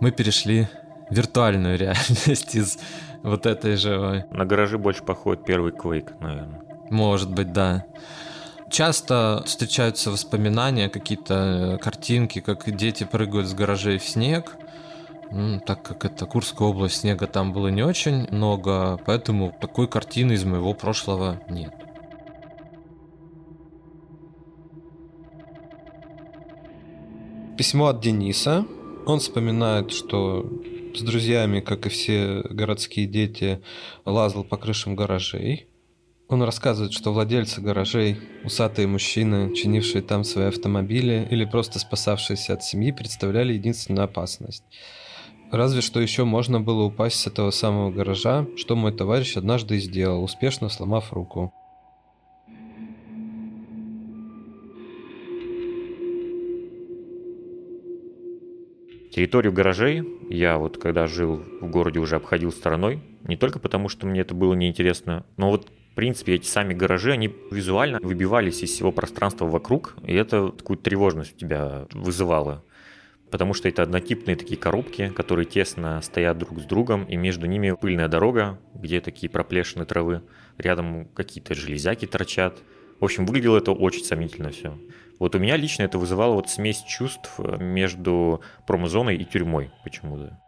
мы 0.00 0.10
перешли 0.10 0.68
в 1.08 1.14
виртуальную 1.14 1.78
реальность 1.78 2.54
из 2.54 2.78
вот 3.22 3.46
этой 3.46 3.76
же... 3.76 4.26
На 4.30 4.44
гаражи 4.44 4.78
больше 4.78 5.02
походит 5.02 5.44
первый 5.44 5.72
Quake, 5.72 6.12
наверное. 6.20 6.60
Может 6.90 7.30
быть, 7.30 7.52
да. 7.52 7.84
Часто 8.72 9.42
встречаются 9.44 10.10
воспоминания, 10.10 10.88
какие-то 10.88 11.34
э, 11.74 11.78
картинки, 11.78 12.40
как 12.40 12.74
дети 12.74 13.04
прыгают 13.04 13.46
с 13.46 13.52
гаражей 13.52 13.98
в 13.98 14.04
снег. 14.04 14.56
Так 15.66 15.82
как 15.82 16.06
это 16.06 16.24
Курская 16.24 16.68
область, 16.68 17.00
снега 17.00 17.26
там 17.26 17.52
было 17.52 17.68
не 17.68 17.82
очень 17.82 18.26
много, 18.30 18.98
поэтому 19.04 19.54
такой 19.60 19.88
картины 19.88 20.32
из 20.32 20.44
моего 20.44 20.72
прошлого 20.72 21.42
нет. 21.50 21.74
Письмо 27.58 27.88
от 27.88 28.00
Дениса. 28.00 28.64
Он 29.04 29.20
вспоминает, 29.20 29.92
что 29.92 30.50
с 30.94 31.02
друзьями, 31.02 31.60
как 31.60 31.84
и 31.84 31.90
все 31.90 32.42
городские 32.48 33.06
дети, 33.06 33.60
лазал 34.06 34.44
по 34.44 34.56
крышам 34.56 34.96
гаражей. 34.96 35.66
Он 36.32 36.42
рассказывает, 36.44 36.94
что 36.94 37.12
владельцы 37.12 37.60
гаражей, 37.60 38.18
усатые 38.42 38.88
мужчины, 38.88 39.54
чинившие 39.54 40.00
там 40.00 40.24
свои 40.24 40.46
автомобили 40.46 41.28
или 41.30 41.44
просто 41.44 41.78
спасавшиеся 41.78 42.54
от 42.54 42.64
семьи, 42.64 42.90
представляли 42.90 43.52
единственную 43.52 44.04
опасность. 44.04 44.64
Разве 45.50 45.82
что 45.82 46.00
еще 46.00 46.24
можно 46.24 46.58
было 46.58 46.84
упасть 46.84 47.20
с 47.20 47.26
этого 47.26 47.50
самого 47.50 47.90
гаража, 47.90 48.46
что 48.56 48.76
мой 48.76 48.96
товарищ 48.96 49.36
однажды 49.36 49.76
и 49.76 49.80
сделал, 49.80 50.24
успешно 50.24 50.70
сломав 50.70 51.12
руку. 51.12 51.52
Территорию 59.10 59.52
гаражей 59.52 60.02
я 60.30 60.56
вот 60.56 60.78
когда 60.78 61.06
жил 61.06 61.42
в 61.60 61.68
городе 61.68 61.98
уже 61.98 62.16
обходил 62.16 62.52
стороной, 62.52 63.02
не 63.24 63.36
только 63.36 63.58
потому, 63.58 63.90
что 63.90 64.06
мне 64.06 64.22
это 64.22 64.34
было 64.34 64.54
неинтересно, 64.54 65.26
но 65.36 65.50
вот 65.50 65.70
в 65.92 65.94
принципе, 65.94 66.36
эти 66.36 66.46
сами 66.46 66.72
гаражи, 66.72 67.12
они 67.12 67.34
визуально 67.50 67.98
выбивались 68.00 68.62
из 68.62 68.70
всего 68.70 68.92
пространства 68.92 69.44
вокруг, 69.44 69.94
и 70.06 70.14
это 70.14 70.48
такую 70.48 70.78
тревожность 70.78 71.34
у 71.34 71.38
тебя 71.38 71.86
вызывало. 71.92 72.64
Потому 73.30 73.52
что 73.52 73.68
это 73.68 73.82
однотипные 73.82 74.36
такие 74.36 74.58
коробки, 74.58 75.10
которые 75.10 75.44
тесно 75.44 76.00
стоят 76.00 76.38
друг 76.38 76.60
с 76.60 76.64
другом, 76.64 77.04
и 77.04 77.16
между 77.16 77.44
ними 77.44 77.76
пыльная 77.78 78.08
дорога, 78.08 78.58
где 78.72 79.02
такие 79.02 79.28
проплешины 79.28 79.84
травы, 79.84 80.22
рядом 80.56 81.08
какие-то 81.08 81.52
железяки 81.52 82.06
торчат. 82.06 82.62
В 82.98 83.04
общем, 83.04 83.26
выглядело 83.26 83.58
это 83.58 83.72
очень 83.72 84.04
сомнительно 84.04 84.48
все. 84.48 84.78
Вот 85.18 85.34
у 85.34 85.38
меня 85.38 85.58
лично 85.58 85.82
это 85.82 85.98
вызывало 85.98 86.36
вот 86.36 86.48
смесь 86.48 86.82
чувств 86.84 87.38
между 87.38 88.40
промозоной 88.66 89.16
и 89.16 89.26
тюрьмой 89.26 89.70
почему-то. 89.84 90.41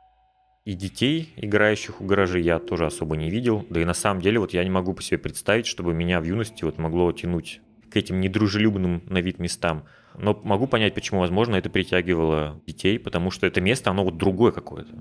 И 0.65 0.73
детей, 0.73 1.35
играющих 1.37 2.01
у 2.01 2.05
гаражей, 2.07 2.43
я 2.43 2.59
тоже 2.59 2.87
особо 2.87 3.17
не 3.17 3.31
видел. 3.31 3.67
Да 3.69 3.83
и 3.83 3.85
на 3.85 3.93
самом 3.93 4.23
деле 4.23 4.39
вот 4.39 4.55
я 4.55 4.65
не 4.65 4.71
могу 4.71 4.95
по 4.95 5.03
себе 5.03 5.19
представить, 5.19 5.67
чтобы 5.67 5.93
меня 5.93 6.21
в 6.21 6.25
юности 6.25 6.65
вот 6.65 6.79
могло 6.79 7.13
тянуть 7.13 7.61
к 7.91 7.97
этим 7.97 8.19
недружелюбным 8.21 9.03
на 9.07 9.19
вид 9.19 9.39
местам. 9.39 9.85
Но 10.17 10.41
могу 10.43 10.67
понять, 10.67 10.95
почему, 10.95 11.21
возможно, 11.21 11.57
это 11.57 11.69
притягивало 11.69 12.63
детей, 12.67 12.99
потому 12.99 13.31
что 13.31 13.47
это 13.47 13.61
место, 13.61 13.91
оно 13.91 14.05
вот 14.05 14.17
другое 14.17 14.53
какое-то. 14.53 14.95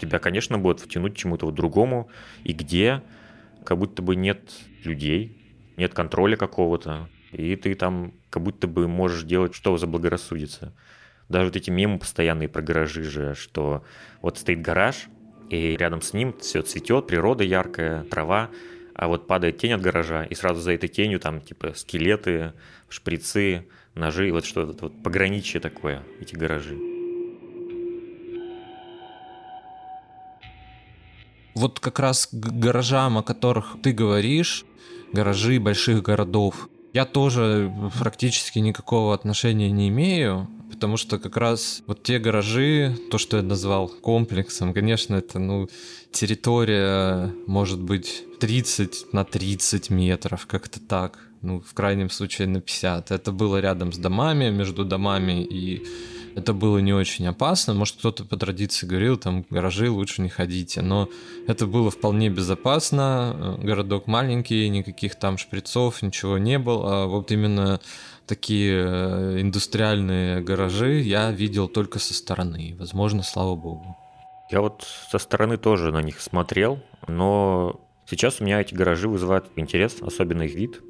Тебя, 0.00 0.18
конечно, 0.18 0.58
будет 0.58 0.80
втянуть 0.80 1.14
к 1.14 1.16
чему-то 1.16 1.44
вот 1.44 1.54
другому, 1.54 2.08
и 2.42 2.54
где 2.54 3.02
как 3.64 3.78
будто 3.78 4.00
бы 4.00 4.16
нет 4.16 4.50
людей, 4.82 5.36
нет 5.76 5.92
контроля 5.92 6.36
какого-то, 6.36 7.08
и 7.32 7.54
ты 7.56 7.74
там 7.74 8.14
как 8.30 8.42
будто 8.42 8.66
бы 8.66 8.88
можешь 8.88 9.24
делать, 9.24 9.54
что 9.54 9.76
заблагорассудится. 9.76 10.72
Даже 11.32 11.46
вот 11.46 11.56
эти 11.56 11.70
мемы 11.70 11.98
постоянные 11.98 12.46
про 12.46 12.60
гаражи 12.60 13.02
же, 13.04 13.34
что 13.34 13.82
вот 14.20 14.36
стоит 14.36 14.60
гараж, 14.60 15.08
и 15.48 15.78
рядом 15.78 16.02
с 16.02 16.12
ним 16.12 16.34
все 16.38 16.60
цветет, 16.60 17.06
природа 17.06 17.42
яркая, 17.42 18.04
трава, 18.04 18.50
а 18.94 19.08
вот 19.08 19.26
падает 19.26 19.56
тень 19.56 19.72
от 19.72 19.80
гаража, 19.80 20.24
и 20.24 20.34
сразу 20.34 20.60
за 20.60 20.72
этой 20.72 20.90
тенью 20.90 21.20
там 21.20 21.40
типа 21.40 21.72
скелеты, 21.74 22.52
шприцы, 22.90 23.66
ножи, 23.94 24.30
вот 24.30 24.44
что-то 24.44 24.76
вот 24.84 25.02
пограничье 25.02 25.58
такое, 25.58 26.02
эти 26.20 26.34
гаражи. 26.34 26.78
Вот 31.54 31.80
как 31.80 31.98
раз 31.98 32.26
к 32.26 32.34
гаражам, 32.34 33.16
о 33.16 33.22
которых 33.22 33.76
ты 33.82 33.92
говоришь, 33.92 34.66
гаражи 35.14 35.58
больших 35.58 36.02
городов, 36.02 36.68
я 36.92 37.06
тоже 37.06 37.72
практически 37.98 38.58
никакого 38.58 39.14
отношения 39.14 39.70
не 39.70 39.88
имею 39.88 40.46
потому 40.72 40.96
что 40.96 41.18
как 41.18 41.36
раз 41.36 41.82
вот 41.86 42.02
те 42.02 42.18
гаражи, 42.18 42.96
то, 43.10 43.18
что 43.18 43.36
я 43.36 43.42
назвал 43.42 43.88
комплексом, 43.88 44.74
конечно, 44.74 45.16
это, 45.16 45.38
ну, 45.38 45.68
территория, 46.10 47.32
может 47.46 47.80
быть, 47.80 48.24
30 48.40 49.12
на 49.12 49.24
30 49.24 49.90
метров, 49.90 50.46
как-то 50.46 50.80
так, 50.80 51.18
ну, 51.42 51.60
в 51.60 51.74
крайнем 51.74 52.10
случае 52.10 52.48
на 52.48 52.60
50. 52.60 53.10
Это 53.10 53.32
было 53.32 53.60
рядом 53.60 53.92
с 53.92 53.98
домами, 53.98 54.50
между 54.50 54.84
домами, 54.84 55.44
и 55.44 55.86
это 56.34 56.52
было 56.52 56.78
не 56.78 56.92
очень 56.92 57.26
опасно. 57.26 57.74
Может, 57.74 57.96
кто-то 57.96 58.24
по 58.24 58.36
традиции 58.36 58.86
говорил, 58.86 59.16
там, 59.16 59.44
гаражи 59.50 59.90
лучше 59.90 60.22
не 60.22 60.28
ходите. 60.28 60.82
Но 60.82 61.08
это 61.46 61.66
было 61.66 61.90
вполне 61.90 62.28
безопасно. 62.30 63.58
Городок 63.62 64.06
маленький, 64.06 64.68
никаких 64.68 65.16
там 65.16 65.38
шприцов, 65.38 66.02
ничего 66.02 66.38
не 66.38 66.58
было. 66.58 67.04
А 67.04 67.06
вот 67.06 67.30
именно 67.32 67.80
такие 68.26 68.74
э, 68.74 69.40
индустриальные 69.40 70.40
гаражи 70.40 71.00
я 71.00 71.30
видел 71.30 71.68
только 71.68 71.98
со 71.98 72.14
стороны. 72.14 72.74
Возможно, 72.78 73.22
слава 73.22 73.56
богу. 73.56 73.96
Я 74.50 74.60
вот 74.60 74.86
со 75.10 75.18
стороны 75.18 75.56
тоже 75.56 75.92
на 75.92 76.02
них 76.02 76.20
смотрел, 76.20 76.80
но 77.08 77.80
сейчас 78.06 78.40
у 78.40 78.44
меня 78.44 78.60
эти 78.60 78.74
гаражи 78.74 79.08
вызывают 79.08 79.46
интерес, 79.56 79.96
особенно 80.02 80.42
их 80.42 80.54
вид. 80.54 80.80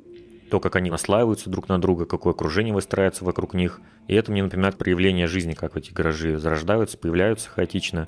То, 0.53 0.61
как 0.61 0.77
они 0.77 0.91
наслаиваются 0.91 1.49
друг 1.49 1.71
на 1.71 1.81
друга, 1.81 2.05
какое 2.05 2.35
окружение 2.35 2.75
выстраивается 2.75 3.25
вокруг 3.25 3.55
них. 3.55 3.81
И 4.07 4.13
это 4.13 4.31
мне 4.31 4.43
напоминает 4.43 4.77
проявление 4.77 5.27
жизни, 5.27 5.55
как 5.55 5.79
эти 5.79 5.93
гаражи 5.93 6.37
зарождаются, 6.39 6.99
появляются 6.99 7.49
хаотично. 7.49 8.07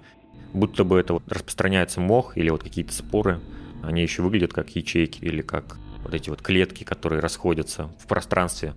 Будто 0.52 0.84
бы 0.84 1.00
это 1.00 1.14
вот 1.14 1.22
распространяется 1.26 2.02
мох 2.02 2.36
или 2.36 2.50
вот 2.50 2.62
какие-то 2.62 2.92
споры. 2.92 3.40
Они 3.82 4.02
еще 4.02 4.20
выглядят 4.20 4.52
как 4.52 4.68
ячейки 4.76 5.24
или 5.24 5.40
как 5.40 5.78
вот 6.02 6.12
эти 6.12 6.28
вот 6.28 6.42
клетки, 6.42 6.84
которые 6.84 7.20
расходятся 7.20 7.88
в 7.98 8.06
пространстве. 8.06 8.74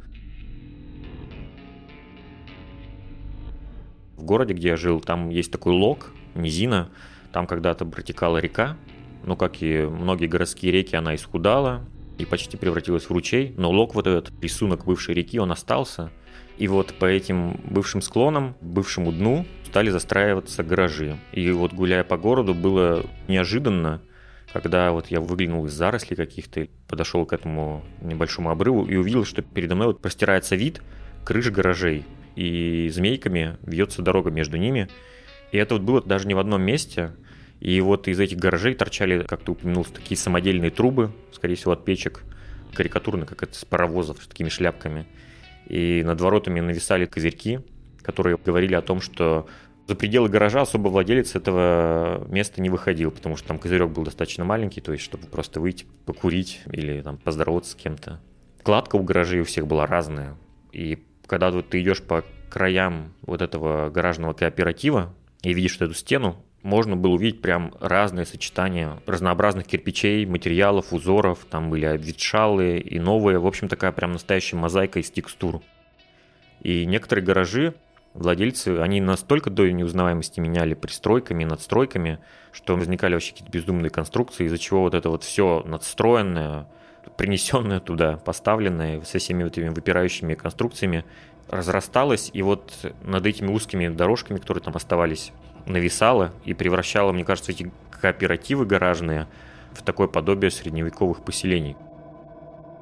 В 4.15 4.23
городе, 4.23 4.53
где 4.53 4.69
я 4.69 4.77
жил, 4.77 5.01
там 5.01 5.27
есть 5.27 5.51
такой 5.51 5.73
лог, 5.73 6.13
низина, 6.35 6.89
там 7.33 7.45
когда-то 7.45 7.83
протекала 7.85 8.37
река, 8.37 8.77
но 9.25 9.35
как 9.35 9.61
и 9.61 9.81
многие 9.81 10.27
городские 10.27 10.71
реки, 10.71 10.95
она 10.95 11.15
исхудала 11.15 11.85
и 12.17 12.25
почти 12.25 12.57
превратилась 12.57 13.05
в 13.05 13.11
ручей, 13.11 13.53
но 13.57 13.71
лог 13.71 13.95
вот 13.95 14.07
этот, 14.07 14.31
рисунок 14.41 14.85
бывшей 14.85 15.15
реки, 15.15 15.39
он 15.39 15.51
остался, 15.51 16.11
и 16.57 16.67
вот 16.67 16.93
по 16.93 17.05
этим 17.05 17.61
бывшим 17.65 18.01
склонам, 18.01 18.55
бывшему 18.61 19.11
дну 19.11 19.45
стали 19.65 19.89
застраиваться 19.89 20.63
гаражи. 20.63 21.17
И 21.31 21.51
вот 21.51 21.73
гуляя 21.73 22.03
по 22.03 22.17
городу, 22.17 22.53
было 22.53 23.05
неожиданно 23.27 24.01
когда 24.53 24.91
вот 24.91 25.07
я 25.07 25.19
выглянул 25.19 25.65
из 25.65 25.73
зарослей 25.73 26.15
каких-то, 26.15 26.67
подошел 26.87 27.25
к 27.25 27.33
этому 27.33 27.83
небольшому 28.01 28.49
обрыву 28.49 28.85
и 28.85 28.95
увидел, 28.95 29.25
что 29.25 29.41
передо 29.41 29.75
мной 29.75 29.87
вот 29.87 30.01
простирается 30.01 30.55
вид 30.55 30.81
крыш 31.25 31.51
гаражей, 31.51 32.05
и 32.35 32.89
змейками 32.93 33.57
вьется 33.63 34.01
дорога 34.01 34.31
между 34.31 34.57
ними. 34.57 34.87
И 35.51 35.57
это 35.57 35.75
вот 35.75 35.83
было 35.83 36.01
даже 36.01 36.27
не 36.27 36.33
в 36.33 36.39
одном 36.39 36.61
месте, 36.61 37.13
и 37.59 37.81
вот 37.81 38.07
из 38.07 38.19
этих 38.19 38.37
гаражей 38.37 38.75
торчали, 38.75 39.23
как 39.23 39.41
ты 39.41 39.51
упомянул, 39.51 39.85
такие 39.85 40.17
самодельные 40.17 40.71
трубы, 40.71 41.11
скорее 41.31 41.55
всего, 41.55 41.71
от 41.71 41.85
печек, 41.85 42.23
карикатурно, 42.73 43.25
как 43.25 43.43
это 43.43 43.55
с 43.55 43.65
паровозов, 43.65 44.21
с 44.23 44.27
такими 44.27 44.49
шляпками. 44.49 45.07
И 45.67 46.03
над 46.03 46.21
воротами 46.21 46.59
нависали 46.59 47.05
козырьки, 47.05 47.59
которые 48.01 48.37
говорили 48.37 48.75
о 48.75 48.81
том, 48.81 49.01
что 49.01 49.47
за 49.87 49.95
пределы 49.95 50.29
гаража 50.29 50.61
особо 50.61 50.89
владелец 50.89 51.35
этого 51.35 52.25
места 52.29 52.61
не 52.61 52.69
выходил, 52.69 53.09
потому 53.09 53.37
что 53.37 53.47
там 53.47 53.57
козырек 53.57 53.89
был 53.89 54.03
достаточно 54.03 54.43
маленький, 54.43 54.81
то 54.81 54.91
есть 54.91 55.03
чтобы 55.03 55.27
просто 55.27 55.59
выйти 55.59 55.85
покурить 56.05 56.61
или 56.71 57.01
там 57.01 57.17
поздороваться 57.17 57.71
с 57.71 57.75
кем-то. 57.75 58.21
Кладка 58.63 58.97
у 58.97 59.03
гаражей 59.03 59.41
у 59.41 59.45
всех 59.45 59.65
была 59.65 59.85
разная. 59.85 60.35
И 60.73 61.03
когда 61.25 61.51
вот 61.51 61.69
ты 61.69 61.81
идешь 61.81 62.01
по 62.01 62.23
краям 62.49 63.13
вот 63.21 63.41
этого 63.41 63.89
гаражного 63.89 64.33
кооператива 64.33 65.15
и 65.41 65.53
видишь 65.53 65.77
эту 65.79 65.93
стену, 65.93 66.43
можно 66.63 66.95
было 66.95 67.13
увидеть 67.13 67.41
прям 67.41 67.73
разные 67.79 68.25
сочетания 68.25 68.99
разнообразных 69.05 69.67
кирпичей, 69.67 70.25
материалов, 70.25 70.91
узоров. 70.91 71.45
Там 71.49 71.69
были 71.69 71.85
обветшалые 71.85 72.79
и 72.79 72.99
новые. 72.99 73.39
В 73.39 73.47
общем, 73.47 73.67
такая 73.67 73.91
прям 73.91 74.11
настоящая 74.13 74.57
мозаика 74.57 74.99
из 74.99 75.09
текстур. 75.09 75.61
И 76.61 76.85
некоторые 76.85 77.23
гаражи 77.23 77.75
владельцы, 78.13 78.79
они 78.79 78.99
настолько 78.99 79.49
до 79.49 79.71
неузнаваемости 79.71 80.39
меняли 80.39 80.73
пристройками, 80.73 81.45
надстройками, 81.45 82.19
что 82.51 82.75
возникали 82.75 83.13
вообще 83.13 83.31
какие-то 83.31 83.51
бездумные 83.51 83.89
конструкции, 83.89 84.45
из-за 84.45 84.57
чего 84.57 84.81
вот 84.81 84.93
это 84.93 85.09
вот 85.09 85.23
все 85.23 85.63
надстроенное, 85.65 86.67
принесенное 87.15 87.79
туда, 87.79 88.17
поставленное 88.17 89.01
со 89.01 89.19
всеми 89.19 89.43
вот 89.43 89.57
этими 89.57 89.69
выпирающими 89.69 90.33
конструкциями, 90.33 91.05
разрасталось, 91.49 92.29
и 92.33 92.41
вот 92.41 92.73
над 93.03 93.25
этими 93.25 93.49
узкими 93.51 93.87
дорожками, 93.87 94.39
которые 94.39 94.63
там 94.63 94.75
оставались, 94.75 95.31
нависало 95.67 96.31
и 96.45 96.53
превращало, 96.53 97.11
мне 97.11 97.23
кажется, 97.23 97.51
эти 97.51 97.71
кооперативы 97.91 98.65
гаражные 98.65 99.27
в 99.71 99.81
такое 99.83 100.07
подобие 100.07 100.51
средневековых 100.51 101.23
поселений. 101.23 101.75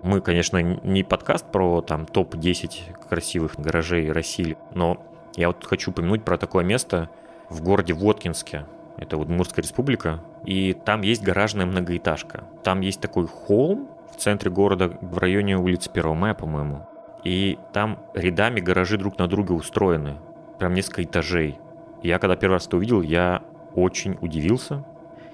Мы, 0.04 0.22
конечно, 0.22 0.62
не 0.62 1.04
подкаст 1.04 1.52
про 1.52 1.82
там 1.82 2.06
топ-10 2.06 3.08
красивых 3.10 3.60
гаражей 3.60 4.12
России, 4.12 4.56
но 4.74 5.04
я 5.36 5.48
вот 5.48 5.66
хочу 5.66 5.92
упомянуть 5.92 6.24
про 6.24 6.38
такое 6.38 6.64
место 6.64 7.10
в 7.50 7.62
городе 7.62 7.94
Воткинске. 7.94 8.66
Это 8.98 9.18
вот 9.18 9.28
Мурская 9.28 9.64
республика. 9.64 10.22
И 10.46 10.74
там 10.86 11.02
есть 11.02 11.24
гаражная 11.24 11.66
многоэтажка. 11.66 12.44
Там 12.64 12.82
есть 12.82 13.02
такой 13.02 13.28
холм 13.28 13.90
в 14.14 14.18
центре 14.18 14.50
города, 14.50 14.98
в 15.02 15.18
районе 15.18 15.58
улицы 15.58 15.90
1 15.94 16.16
мая, 16.16 16.34
по-моему. 16.34 16.88
И 17.24 17.58
там 17.74 18.00
рядами 18.14 18.60
гаражи 18.60 18.98
друг 18.98 19.18
на 19.18 19.28
друга 19.28 19.54
устроены. 19.54 20.18
Прям 20.60 20.74
несколько 20.74 21.04
этажей. 21.04 21.58
Я 22.06 22.20
когда 22.20 22.36
первый 22.36 22.54
раз 22.54 22.68
это 22.68 22.78
увидел, 22.78 23.02
я 23.02 23.42
очень 23.74 24.18
удивился. 24.22 24.84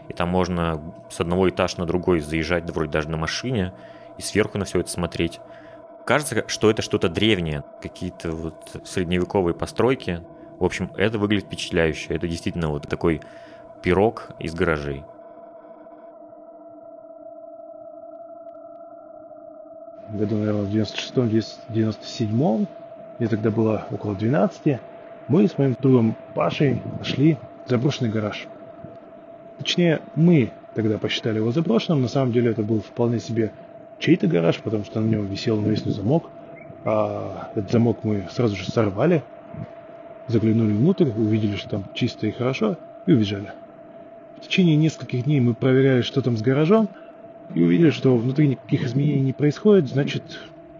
И 0.07 0.13
там 0.13 0.29
можно 0.29 0.81
с 1.09 1.19
одного 1.19 1.49
этажа 1.49 1.75
на 1.77 1.85
другой 1.85 2.21
заезжать, 2.21 2.69
вроде 2.71 2.91
даже 2.91 3.09
на 3.09 3.17
машине, 3.17 3.73
и 4.17 4.21
сверху 4.21 4.57
на 4.57 4.63
все 4.63 4.79
это 4.79 4.89
смотреть. 4.89 5.41
Кажется, 6.05 6.45
что 6.47 6.71
это 6.71 6.81
что-то 6.81 7.09
древнее, 7.09 7.63
какие-то 7.81 8.31
вот 8.31 8.81
средневековые 8.85 9.53
постройки. 9.53 10.23
В 10.59 10.65
общем, 10.65 10.91
это 10.95 11.19
выглядит 11.19 11.45
впечатляюще. 11.45 12.13
Это 12.13 12.27
действительно 12.27 12.69
вот 12.69 12.87
такой 12.87 13.21
пирог 13.81 14.29
из 14.39 14.53
гаражей. 14.53 15.03
году, 20.13 20.37
наверное, 20.37 20.63
в 20.63 20.69
96-97, 20.69 22.67
мне 23.19 23.27
тогда 23.29 23.49
было 23.49 23.87
около 23.91 24.15
12, 24.15 24.79
мы 25.31 25.47
с 25.47 25.57
моим 25.57 25.77
другом 25.81 26.17
Пашей 26.35 26.81
нашли 26.99 27.37
заброшенный 27.65 28.09
гараж. 28.11 28.47
Точнее, 29.59 30.01
мы 30.15 30.51
тогда 30.75 30.97
посчитали 30.97 31.37
его 31.37 31.53
заброшенным, 31.53 32.01
на 32.01 32.09
самом 32.09 32.33
деле 32.33 32.51
это 32.51 32.63
был 32.63 32.81
вполне 32.81 33.19
себе 33.19 33.53
чей-то 33.97 34.27
гараж, 34.27 34.57
потому 34.57 34.83
что 34.83 34.99
на 34.99 35.07
нем 35.07 35.27
висел 35.27 35.61
навесной 35.61 35.93
замок. 35.93 36.29
А 36.83 37.49
этот 37.55 37.71
замок 37.71 37.99
мы 38.03 38.27
сразу 38.29 38.57
же 38.57 38.69
сорвали, 38.69 39.23
заглянули 40.27 40.73
внутрь, 40.73 41.05
увидели, 41.05 41.55
что 41.55 41.69
там 41.69 41.85
чисто 41.93 42.27
и 42.27 42.31
хорошо, 42.31 42.77
и 43.05 43.13
убежали. 43.13 43.53
В 44.35 44.41
течение 44.41 44.75
нескольких 44.75 45.23
дней 45.23 45.39
мы 45.39 45.53
проверяли, 45.53 46.01
что 46.01 46.21
там 46.21 46.35
с 46.35 46.41
гаражом, 46.41 46.89
и 47.55 47.63
увидели, 47.63 47.91
что 47.91 48.17
внутри 48.17 48.49
никаких 48.49 48.83
изменений 48.83 49.21
не 49.21 49.33
происходит, 49.33 49.87
значит, 49.87 50.23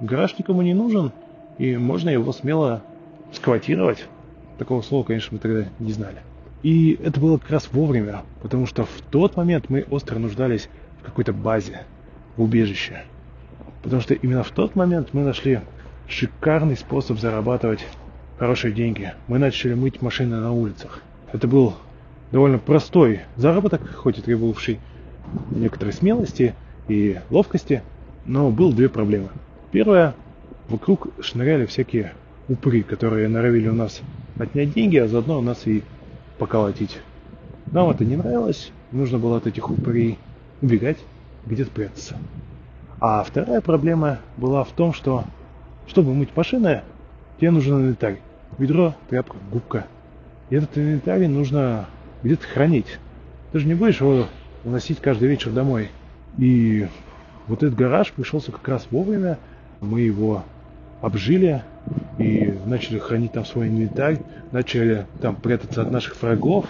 гараж 0.01 0.37
никому 0.37 0.61
не 0.61 0.73
нужен, 0.73 1.13
и 1.57 1.77
можно 1.77 2.09
его 2.09 2.33
смело 2.33 2.81
сквотировать. 3.31 4.07
Такого 4.61 4.83
слова, 4.83 5.03
конечно, 5.03 5.29
мы 5.31 5.39
тогда 5.39 5.69
не 5.79 5.91
знали. 5.91 6.17
И 6.61 6.93
это 7.03 7.19
было 7.19 7.39
как 7.39 7.49
раз 7.49 7.69
вовремя, 7.71 8.21
потому 8.43 8.67
что 8.67 8.85
в 8.85 9.01
тот 9.09 9.35
момент 9.35 9.71
мы 9.71 9.87
остро 9.89 10.19
нуждались 10.19 10.69
в 10.99 11.03
какой-то 11.03 11.33
базе, 11.33 11.81
в 12.37 12.43
убежище. 12.43 13.01
Потому 13.81 14.03
что 14.03 14.13
именно 14.13 14.43
в 14.43 14.51
тот 14.51 14.75
момент 14.75 15.09
мы 15.13 15.23
нашли 15.23 15.61
шикарный 16.07 16.77
способ 16.77 17.17
зарабатывать 17.17 17.83
хорошие 18.37 18.71
деньги. 18.71 19.11
Мы 19.27 19.39
начали 19.39 19.73
мыть 19.73 20.03
машины 20.03 20.35
на 20.35 20.51
улицах. 20.51 21.01
Это 21.33 21.47
был 21.47 21.73
довольно 22.31 22.59
простой 22.59 23.21
заработок, 23.37 23.81
хоть 23.95 24.19
и 24.19 24.21
требовавший 24.21 24.79
некоторой 25.49 25.93
смелости 25.93 26.53
и 26.87 27.17
ловкости, 27.31 27.81
но 28.27 28.51
был 28.51 28.73
две 28.73 28.89
проблемы. 28.89 29.29
Первая, 29.71 30.13
вокруг 30.69 31.07
шныряли 31.19 31.65
всякие 31.65 32.13
упыри, 32.47 32.83
которые 32.83 33.27
норовили 33.27 33.67
у 33.67 33.73
нас 33.73 34.03
отнять 34.37 34.73
деньги, 34.73 34.97
а 34.97 35.07
заодно 35.07 35.39
у 35.39 35.41
нас 35.41 35.65
и 35.67 35.83
поколотить. 36.37 36.99
Нам 37.71 37.89
это 37.89 38.03
не 38.05 38.15
нравилось, 38.15 38.71
нужно 38.91 39.19
было 39.19 39.37
от 39.37 39.47
этих 39.47 39.69
упырей 39.69 40.17
убегать, 40.61 40.97
где-то 41.45 41.71
прятаться. 41.71 42.17
А 42.99 43.23
вторая 43.23 43.61
проблема 43.61 44.19
была 44.37 44.63
в 44.63 44.71
том, 44.71 44.93
что 44.93 45.23
чтобы 45.87 46.13
мыть 46.13 46.35
машины, 46.35 46.81
тебе 47.39 47.51
нужен 47.51 47.79
инвентарь. 47.79 48.19
Ведро, 48.57 48.93
тряпка, 49.09 49.37
губка. 49.51 49.85
И 50.49 50.55
этот 50.55 50.77
инвентарь 50.77 51.27
нужно 51.27 51.87
где-то 52.23 52.45
хранить. 52.45 52.99
Ты 53.51 53.59
же 53.59 53.67
не 53.67 53.73
будешь 53.73 54.01
его 54.01 54.27
уносить 54.63 54.99
каждый 54.99 55.29
вечер 55.29 55.51
домой. 55.51 55.89
И 56.37 56.87
вот 57.47 57.63
этот 57.63 57.75
гараж 57.75 58.11
пришелся 58.11 58.51
как 58.51 58.67
раз 58.67 58.87
вовремя. 58.91 59.37
Мы 59.79 60.01
его 60.01 60.43
обжили 61.01 61.63
и 62.17 62.53
начали 62.65 62.99
хранить 62.99 63.31
там 63.31 63.45
свой 63.45 63.67
инвентарь, 63.67 64.19
начали 64.51 65.05
там 65.21 65.35
прятаться 65.35 65.81
от 65.81 65.91
наших 65.91 66.21
врагов, 66.21 66.65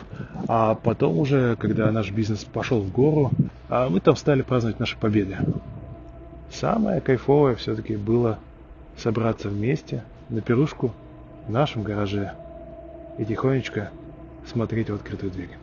а 0.48 0.76
потом 0.76 1.18
уже, 1.20 1.56
когда 1.58 1.92
наш 1.92 2.12
бизнес 2.12 2.44
пошел 2.44 2.82
в 2.82 2.92
гору, 2.92 3.32
а 3.70 3.90
мы 3.90 4.00
там 4.00 4.16
стали 4.16 4.42
праздновать 4.42 4.80
наши 4.80 4.98
победы. 4.98 5.38
Самое 6.52 7.02
кайфовое 7.02 7.56
все-таки 7.56 7.96
было 7.96 8.40
собраться 8.98 9.50
вместе 9.50 10.04
на 10.30 10.42
пирушку 10.42 10.94
в 11.48 11.52
нашем 11.52 11.84
гараже 11.84 12.34
и 13.18 13.26
тихонечко 13.26 13.90
смотреть 14.46 14.90
в 14.90 14.96
открытую 14.96 15.32
дверь. 15.32 15.58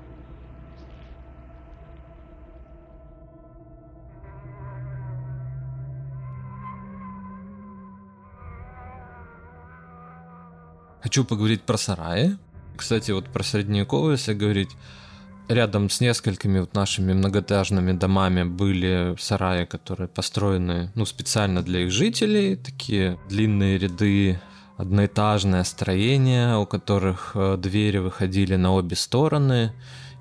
Хочу 11.02 11.24
поговорить 11.24 11.62
про 11.62 11.76
сараи. 11.76 12.36
Кстати, 12.76 13.10
вот 13.10 13.26
про 13.26 13.42
средневековые, 13.42 14.12
если 14.12 14.34
говорить, 14.34 14.70
рядом 15.48 15.90
с 15.90 16.00
несколькими 16.00 16.60
вот 16.60 16.74
нашими 16.74 17.12
многоэтажными 17.12 17.92
домами 17.92 18.44
были 18.44 19.16
сараи, 19.18 19.64
которые 19.64 20.08
построены 20.08 20.92
ну, 20.94 21.04
специально 21.06 21.62
для 21.62 21.80
их 21.80 21.90
жителей, 21.90 22.56
такие 22.56 23.18
длинные 23.28 23.78
ряды 23.78 24.40
одноэтажное 24.78 25.64
строение, 25.64 26.56
у 26.56 26.64
которых 26.64 27.32
э, 27.34 27.56
двери 27.58 27.98
выходили 27.98 28.54
на 28.54 28.72
обе 28.72 28.94
стороны. 28.94 29.72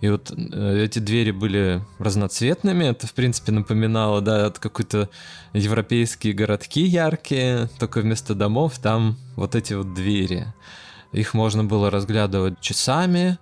И 0.01 0.09
вот 0.09 0.31
э, 0.31 0.83
эти 0.83 0.99
двери 0.99 1.31
были 1.31 1.83
разноцветными. 1.97 2.85
Это, 2.85 3.07
в 3.07 3.13
принципе, 3.13 3.51
напоминало, 3.51 4.21
да, 4.21 4.45
от 4.45 4.59
какой-то 4.59 5.09
европейские 5.53 6.33
городки 6.33 6.81
яркие, 6.81 7.69
только 7.79 8.01
вместо 8.01 8.35
домов 8.35 8.77
там 8.79 9.17
вот 9.35 9.55
эти 9.55 9.73
вот 9.73 9.93
двери. 9.93 10.47
Их 11.13 11.33
можно 11.33 11.63
было 11.63 11.89
разглядывать 11.89 12.59
часами, 12.59 13.39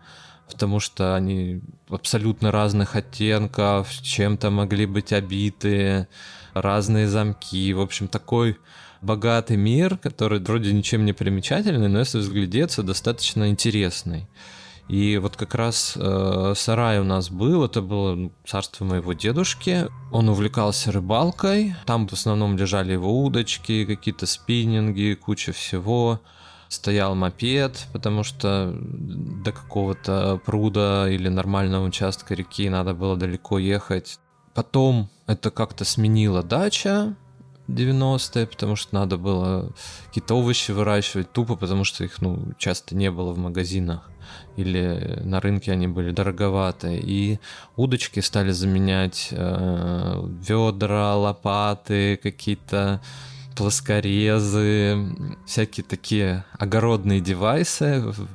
потому 0.49 0.79
что 0.79 1.15
они 1.15 1.61
абсолютно 1.89 2.51
разных 2.51 2.95
оттенков, 2.95 3.91
чем-то 4.01 4.49
могли 4.49 4.85
быть 4.85 5.11
обиты, 5.11 6.07
разные 6.53 7.07
замки. 7.07 7.73
В 7.73 7.81
общем, 7.81 8.07
такой 8.07 8.57
богатый 9.01 9.57
мир, 9.57 9.97
который 9.97 10.39
вроде 10.39 10.71
ничем 10.71 11.05
не 11.05 11.13
примечательный, 11.13 11.89
но 11.89 11.99
если 11.99 12.19
взглядеться, 12.19 12.81
достаточно 12.81 13.49
интересный. 13.49 14.27
И 14.87 15.17
вот 15.17 15.35
как 15.35 15.55
раз 15.55 15.93
э, 15.95 16.53
сарай 16.55 16.99
у 16.99 17.03
нас 17.03 17.29
был, 17.29 17.65
это 17.65 17.81
было 17.81 18.13
ну, 18.13 18.31
царство 18.45 18.85
моего 18.85 19.13
дедушки. 19.13 19.87
Он 20.11 20.29
увлекался 20.29 20.91
рыбалкой, 20.91 21.75
там 21.85 22.07
в 22.07 22.13
основном 22.13 22.55
лежали 22.55 22.93
его 22.93 23.23
удочки, 23.23 23.85
какие-то 23.85 24.27
спиннинги, 24.27 25.15
куча 25.15 25.53
всего. 25.53 26.21
Стоял 26.67 27.15
мопед, 27.15 27.87
потому 27.93 28.23
что 28.23 28.75
до 28.75 29.51
какого-то 29.51 30.41
пруда 30.45 31.07
или 31.09 31.29
нормального 31.29 31.85
участка 31.85 32.33
реки 32.33 32.69
надо 32.69 32.93
было 32.93 33.15
далеко 33.15 33.59
ехать. 33.59 34.19
Потом 34.53 35.09
это 35.27 35.51
как-то 35.51 35.85
сменила 35.85 36.41
дача, 36.41 37.15
90-е, 37.67 38.47
потому 38.47 38.75
что 38.75 38.95
надо 38.95 39.17
было 39.17 39.71
какие-то 40.07 40.35
овощи 40.35 40.71
выращивать 40.71 41.31
тупо, 41.31 41.55
потому 41.55 41.83
что 41.83 42.03
их 42.03 42.21
ну, 42.21 42.53
часто 42.57 42.95
не 42.95 43.11
было 43.11 43.33
в 43.33 43.37
магазинах 43.37 44.09
или 44.55 45.19
на 45.23 45.39
рынке 45.39 45.71
они 45.71 45.87
были 45.87 46.11
дороговаты. 46.11 46.97
И 46.97 47.39
удочки 47.75 48.19
стали 48.19 48.51
заменять 48.51 49.29
э, 49.31 50.29
ведра, 50.47 51.15
лопаты, 51.15 52.17
какие-то 52.21 53.01
плоскорезы, 53.55 54.97
всякие 55.45 55.85
такие 55.85 56.45
огородные 56.57 57.21
девайсы 57.21 58.01
в, 58.01 58.27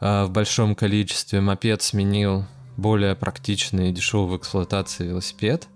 э, 0.00 0.24
в 0.24 0.30
большом 0.30 0.74
количестве. 0.74 1.40
Мопед 1.40 1.82
сменил 1.82 2.44
более 2.76 3.14
практичный 3.14 3.90
и 3.90 3.92
дешевый 3.92 4.36
в 4.36 4.40
эксплуатации 4.40 5.08
велосипед. 5.08 5.68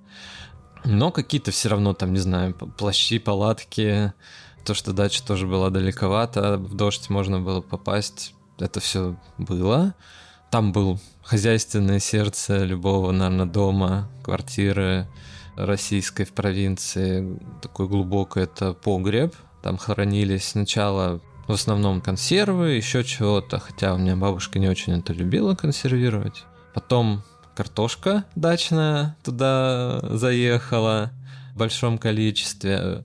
Но 0.84 1.10
какие-то 1.10 1.50
все 1.50 1.68
равно 1.68 1.94
там, 1.94 2.12
не 2.12 2.18
знаю, 2.18 2.54
плащи, 2.54 3.18
палатки, 3.18 4.12
то, 4.64 4.74
что 4.74 4.92
дача 4.92 5.24
тоже 5.24 5.46
была 5.46 5.70
далековато, 5.70 6.56
в 6.58 6.74
дождь 6.74 7.08
можно 7.10 7.40
было 7.40 7.60
попасть 7.60 8.34
это 8.58 8.80
все 8.80 9.16
было. 9.38 9.94
Там 10.50 10.72
был 10.72 11.00
хозяйственное 11.22 11.98
сердце 11.98 12.64
любого, 12.64 13.10
наверное, 13.10 13.46
дома, 13.46 14.08
квартиры 14.22 15.08
российской 15.56 16.24
в 16.24 16.32
провинции. 16.32 17.38
Такой 17.60 17.88
глубокий 17.88 18.40
это 18.40 18.72
погреб. 18.72 19.34
Там 19.62 19.78
хранились 19.78 20.48
сначала 20.48 21.20
в 21.48 21.52
основном 21.52 22.00
консервы, 22.00 22.70
еще 22.70 23.04
чего-то, 23.04 23.58
хотя 23.58 23.94
у 23.94 23.98
меня 23.98 24.16
бабушка 24.16 24.58
не 24.58 24.68
очень 24.68 24.98
это 24.98 25.12
любила 25.12 25.54
консервировать. 25.54 26.44
Потом 26.74 27.22
картошка 27.54 28.24
дачная 28.34 29.16
туда 29.22 30.00
заехала 30.10 31.10
в 31.54 31.58
большом 31.58 31.98
количестве 31.98 33.04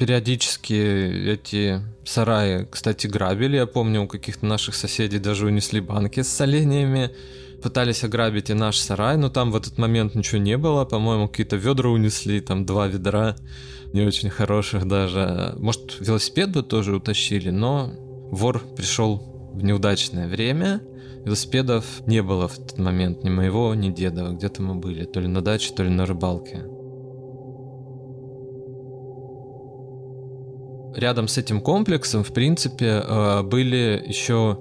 периодически 0.00 0.72
эти 0.72 1.82
сараи, 2.06 2.66
кстати, 2.70 3.06
грабили. 3.06 3.56
Я 3.56 3.66
помню, 3.66 4.04
у 4.04 4.08
каких-то 4.08 4.46
наших 4.46 4.74
соседей 4.74 5.18
даже 5.18 5.44
унесли 5.44 5.80
банки 5.80 6.22
с 6.22 6.28
соленьями. 6.28 7.10
Пытались 7.62 8.02
ограбить 8.02 8.48
и 8.48 8.54
наш 8.54 8.78
сарай, 8.78 9.18
но 9.18 9.28
там 9.28 9.50
в 9.50 9.56
этот 9.56 9.76
момент 9.76 10.14
ничего 10.14 10.38
не 10.38 10.56
было. 10.56 10.86
По-моему, 10.86 11.28
какие-то 11.28 11.56
ведра 11.56 11.90
унесли, 11.90 12.40
там 12.40 12.64
два 12.64 12.86
ведра, 12.86 13.36
не 13.92 14.00
очень 14.00 14.30
хороших 14.30 14.88
даже. 14.88 15.54
Может, 15.58 16.00
велосипед 16.00 16.50
бы 16.52 16.62
тоже 16.62 16.96
утащили, 16.96 17.50
но 17.50 17.92
вор 18.30 18.60
пришел 18.74 19.39
в 19.60 19.64
неудачное 19.64 20.26
время. 20.26 20.80
Велосипедов 21.24 21.84
не 22.06 22.22
было 22.22 22.48
в 22.48 22.58
этот 22.58 22.78
момент 22.78 23.22
ни 23.24 23.30
моего, 23.30 23.74
ни 23.74 23.90
деда. 23.90 24.30
Где-то 24.30 24.62
мы 24.62 24.74
были, 24.74 25.04
то 25.04 25.20
ли 25.20 25.28
на 25.28 25.42
даче, 25.42 25.72
то 25.74 25.82
ли 25.82 25.90
на 25.90 26.06
рыбалке. 26.06 26.64
рядом 30.96 31.28
с 31.28 31.38
этим 31.38 31.60
комплексом, 31.60 32.24
в 32.24 32.32
принципе, 32.32 33.02
э, 33.04 33.42
были 33.42 34.02
еще 34.06 34.58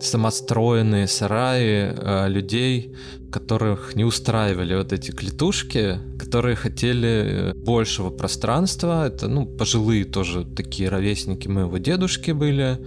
самостроенные 0.00 1.06
сараи 1.06 1.92
э, 1.94 2.28
людей, 2.28 2.94
которых 3.30 3.94
не 3.94 4.04
устраивали 4.04 4.74
вот 4.74 4.92
эти 4.92 5.10
клетушки, 5.10 5.98
которые 6.18 6.56
хотели 6.56 7.52
большего 7.54 8.10
пространства. 8.10 9.06
Это, 9.06 9.28
ну, 9.28 9.46
пожилые 9.46 10.04
тоже 10.04 10.44
такие 10.44 10.88
ровесники 10.88 11.48
моего 11.48 11.76
дедушки 11.78 12.30
были. 12.30 12.78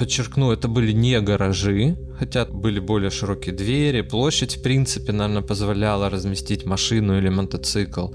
Подчеркну, 0.00 0.50
это 0.50 0.66
были 0.66 0.92
не 0.92 1.20
гаражи, 1.20 1.94
хотя 2.18 2.46
были 2.46 2.80
более 2.80 3.10
широкие 3.10 3.54
двери. 3.54 4.00
Площадь, 4.00 4.56
в 4.56 4.62
принципе, 4.62 5.12
наверное, 5.12 5.42
позволяла 5.42 6.08
разместить 6.08 6.64
машину 6.64 7.18
или 7.18 7.28
мотоцикл. 7.28 8.06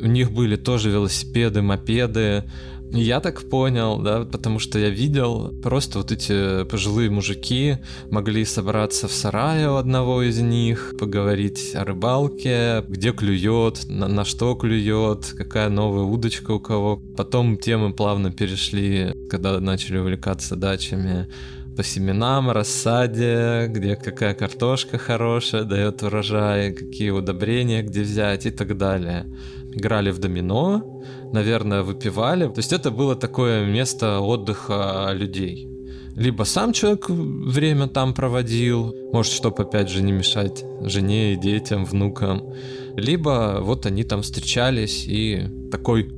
У 0.00 0.06
них 0.06 0.30
были 0.30 0.56
тоже 0.56 0.90
велосипеды, 0.90 1.62
мопеды, 1.62 2.44
я 2.90 3.20
так 3.20 3.42
понял, 3.42 3.98
да, 3.98 4.24
потому 4.24 4.58
что 4.58 4.78
я 4.78 4.88
видел, 4.88 5.52
просто 5.62 5.98
вот 5.98 6.10
эти 6.10 6.64
пожилые 6.64 7.10
мужики 7.10 7.76
могли 8.10 8.44
собраться 8.46 9.08
в 9.08 9.12
сарае 9.12 9.70
у 9.70 9.74
одного 9.74 10.22
из 10.22 10.38
них, 10.40 10.94
поговорить 10.98 11.74
о 11.74 11.84
рыбалке, 11.84 12.82
где 12.88 13.12
клюет, 13.12 13.84
на, 13.88 14.08
на 14.08 14.24
что 14.24 14.54
клюет, 14.54 15.34
какая 15.36 15.68
новая 15.68 16.04
удочка 16.04 16.52
у 16.52 16.60
кого. 16.60 16.96
Потом 17.16 17.58
темы 17.58 17.92
плавно 17.92 18.32
перешли, 18.32 19.12
когда 19.28 19.60
начали 19.60 19.98
увлекаться 19.98 20.56
дачами 20.56 21.28
по 21.76 21.84
семенам, 21.84 22.50
рассаде, 22.50 23.66
где 23.68 23.96
какая 23.96 24.34
картошка 24.34 24.98
хорошая 24.98 25.64
дает 25.64 26.02
урожай, 26.02 26.72
какие 26.72 27.10
удобрения 27.10 27.82
где 27.82 28.00
взять 28.00 28.46
и 28.46 28.50
так 28.50 28.76
далее. 28.76 29.26
Играли 29.72 30.10
в 30.10 30.18
домино, 30.18 31.02
наверное, 31.32 31.82
выпивали. 31.82 32.46
То 32.46 32.58
есть 32.58 32.72
это 32.72 32.90
было 32.90 33.14
такое 33.16 33.66
место 33.66 34.20
отдыха 34.20 35.10
людей. 35.12 35.68
Либо 36.16 36.42
сам 36.42 36.72
человек 36.72 37.08
время 37.08 37.86
там 37.86 38.12
проводил, 38.12 38.92
может, 39.12 39.32
чтобы 39.32 39.62
опять 39.62 39.88
же 39.88 40.02
не 40.02 40.10
мешать 40.10 40.64
жене 40.80 41.34
и 41.34 41.36
детям, 41.36 41.84
внукам. 41.84 42.54
Либо 42.96 43.58
вот 43.60 43.86
они 43.86 44.02
там 44.02 44.22
встречались 44.22 45.06
и 45.06 45.46
такой 45.70 46.10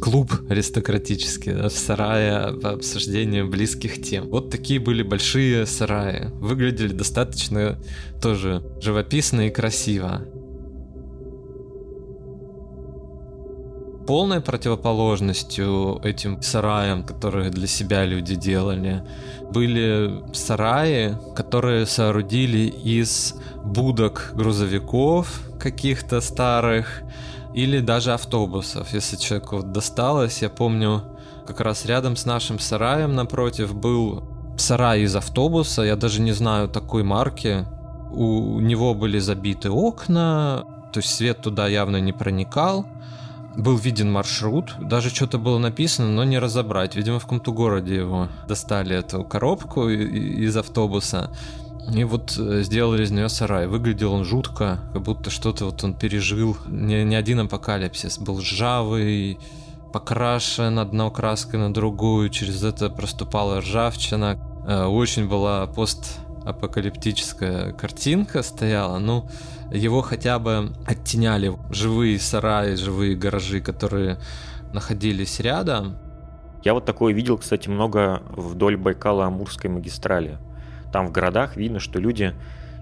клуб 0.00 0.32
аристократический 0.48 1.52
да, 1.52 1.68
в 1.68 1.72
сарае 1.72 2.54
по 2.60 2.70
обсуждению 2.70 3.48
близких 3.48 4.00
тем. 4.02 4.28
Вот 4.28 4.50
такие 4.50 4.80
были 4.80 5.02
большие 5.02 5.66
сараи. 5.66 6.30
Выглядели 6.40 6.92
достаточно 6.92 7.78
тоже 8.22 8.62
живописно 8.80 9.48
и 9.48 9.50
красиво. 9.50 10.22
Полной 14.06 14.40
противоположностью 14.40 16.00
этим 16.02 16.42
сараям, 16.42 17.02
которые 17.04 17.50
для 17.50 17.66
себя 17.66 18.04
люди 18.04 18.34
делали, 18.34 19.04
были 19.50 20.22
сараи, 20.32 21.16
которые 21.34 21.86
соорудили 21.86 22.68
из 22.68 23.34
будок 23.64 24.32
грузовиков 24.34 25.42
каких-то 25.58 26.20
старых 26.20 27.02
или 27.54 27.80
даже 27.80 28.12
автобусов. 28.12 28.92
Если 28.92 29.16
человеку 29.16 29.62
досталось, 29.62 30.42
я 30.42 30.48
помню, 30.48 31.02
как 31.46 31.60
раз 31.60 31.84
рядом 31.84 32.16
с 32.16 32.26
нашим 32.26 32.58
сараем 32.58 33.14
напротив 33.14 33.74
был 33.74 34.22
сарай 34.56 35.02
из 35.02 35.16
автобуса, 35.16 35.82
я 35.82 35.96
даже 35.96 36.20
не 36.20 36.32
знаю 36.32 36.68
такой 36.68 37.02
марки. 37.02 37.66
У 38.12 38.60
него 38.60 38.94
были 38.94 39.18
забиты 39.18 39.70
окна, 39.70 40.64
то 40.92 41.00
есть 41.00 41.14
свет 41.14 41.42
туда 41.42 41.68
явно 41.68 42.00
не 42.00 42.12
проникал 42.12 42.86
был 43.62 43.76
виден 43.76 44.10
маршрут, 44.10 44.74
даже 44.80 45.10
что-то 45.10 45.38
было 45.38 45.58
написано, 45.58 46.08
но 46.08 46.24
не 46.24 46.38
разобрать. 46.38 46.96
Видимо, 46.96 47.18
в 47.18 47.24
каком-то 47.24 47.52
городе 47.52 47.96
его 47.96 48.28
достали 48.48 48.96
эту 48.96 49.24
коробку 49.24 49.88
из 49.88 50.56
автобуса. 50.56 51.30
И 51.94 52.04
вот 52.04 52.36
э, 52.38 52.62
сделали 52.62 53.04
из 53.04 53.10
нее 53.10 53.28
сарай. 53.28 53.66
Выглядел 53.66 54.12
он 54.12 54.24
жутко, 54.24 54.78
как 54.92 55.02
будто 55.02 55.30
что-то 55.30 55.64
вот 55.66 55.82
он 55.82 55.94
пережил. 55.94 56.56
Не, 56.68 57.02
не 57.04 57.16
один 57.16 57.40
апокалипсис. 57.40 58.18
Был 58.18 58.38
ржавый, 58.38 59.40
покрашен 59.92 60.78
одной 60.78 61.10
краской 61.10 61.58
на 61.58 61.74
другую. 61.74 62.30
Через 62.30 62.62
это 62.62 62.90
проступала 62.90 63.60
ржавчина. 63.60 64.38
Э, 64.66 64.84
очень 64.84 65.28
была 65.28 65.66
постапокалиптическая 65.66 67.72
картинка 67.72 68.42
стояла. 68.42 68.98
Ну, 68.98 69.28
его 69.70 70.02
хотя 70.02 70.38
бы 70.38 70.72
оттеняли 70.86 71.56
живые 71.70 72.18
сараи, 72.18 72.74
живые 72.74 73.16
гаражи, 73.16 73.60
которые 73.60 74.18
находились 74.72 75.40
рядом. 75.40 75.96
Я 76.64 76.74
вот 76.74 76.84
такое 76.84 77.14
видел, 77.14 77.38
кстати, 77.38 77.68
много 77.68 78.22
вдоль 78.30 78.76
Байкала-Амурской 78.76 79.70
магистрали. 79.70 80.38
Там 80.92 81.06
в 81.06 81.12
городах 81.12 81.56
видно, 81.56 81.78
что 81.78 81.98
люди 81.98 82.34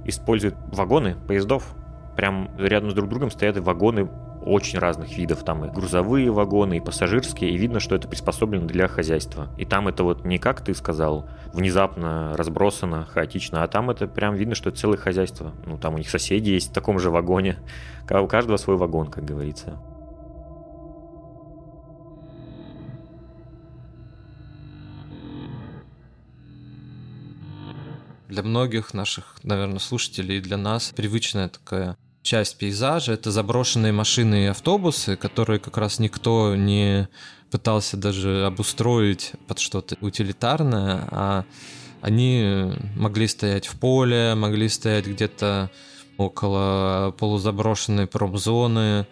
используют 0.04 0.56
вагоны 0.72 1.16
поездов. 1.26 1.74
Прям 2.16 2.50
рядом 2.58 2.90
с 2.90 2.94
друг 2.94 3.08
другом 3.08 3.30
стоят 3.30 3.58
вагоны 3.58 4.08
очень 4.48 4.78
разных 4.78 5.16
видов. 5.16 5.44
Там 5.44 5.64
и 5.64 5.70
грузовые 5.70 6.30
вагоны, 6.30 6.78
и 6.78 6.80
пассажирские, 6.80 7.50
и 7.50 7.56
видно, 7.56 7.80
что 7.80 7.94
это 7.94 8.08
приспособлено 8.08 8.66
для 8.66 8.88
хозяйства. 8.88 9.48
И 9.58 9.64
там 9.64 9.88
это 9.88 10.04
вот 10.04 10.24
не 10.24 10.38
как 10.38 10.62
ты 10.62 10.74
сказал, 10.74 11.28
внезапно 11.52 12.36
разбросано, 12.36 13.06
хаотично, 13.06 13.62
а 13.62 13.68
там 13.68 13.90
это 13.90 14.06
прям 14.06 14.34
видно, 14.34 14.54
что 14.54 14.70
это 14.70 14.78
целое 14.78 14.98
хозяйство. 14.98 15.52
Ну, 15.66 15.78
там 15.78 15.94
у 15.94 15.98
них 15.98 16.10
соседи 16.10 16.50
есть 16.50 16.70
в 16.70 16.72
таком 16.72 16.98
же 16.98 17.10
вагоне. 17.10 17.58
У 18.10 18.26
каждого 18.26 18.56
свой 18.56 18.76
вагон, 18.76 19.08
как 19.08 19.24
говорится. 19.24 19.78
для 28.28 28.42
многих 28.42 28.94
наших, 28.94 29.36
наверное, 29.42 29.78
слушателей 29.78 30.40
для 30.40 30.56
нас 30.56 30.92
привычная 30.94 31.48
такая 31.48 31.96
часть 32.22 32.58
пейзажа. 32.58 33.12
Это 33.12 33.30
заброшенные 33.30 33.92
машины 33.92 34.44
и 34.44 34.46
автобусы, 34.46 35.16
которые 35.16 35.58
как 35.58 35.76
раз 35.76 35.98
никто 35.98 36.54
не 36.56 37.08
пытался 37.50 37.96
даже 37.96 38.44
обустроить 38.44 39.32
под 39.46 39.58
что-то 39.58 39.96
утилитарное, 40.00 41.08
а 41.10 41.44
они 42.00 42.72
могли 42.96 43.26
стоять 43.26 43.66
в 43.66 43.78
поле, 43.78 44.34
могли 44.34 44.68
стоять 44.68 45.06
где-то 45.06 45.70
около 46.16 47.14
полузаброшенной 47.18 48.06
промзоны. 48.06 49.06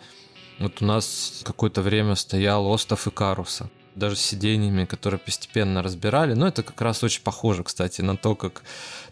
Вот 0.58 0.82
у 0.82 0.84
нас 0.84 1.42
какое-то 1.44 1.82
время 1.82 2.14
стоял 2.14 2.66
остров 2.66 3.06
Икаруса 3.06 3.70
даже 3.96 4.16
с 4.16 4.20
сиденьями, 4.20 4.84
которые 4.84 5.18
постепенно 5.18 5.82
разбирали. 5.82 6.34
Но 6.34 6.46
это 6.46 6.62
как 6.62 6.80
раз 6.80 7.02
очень 7.02 7.22
похоже, 7.22 7.64
кстати, 7.64 8.02
на 8.02 8.16
то, 8.16 8.34
как 8.34 8.62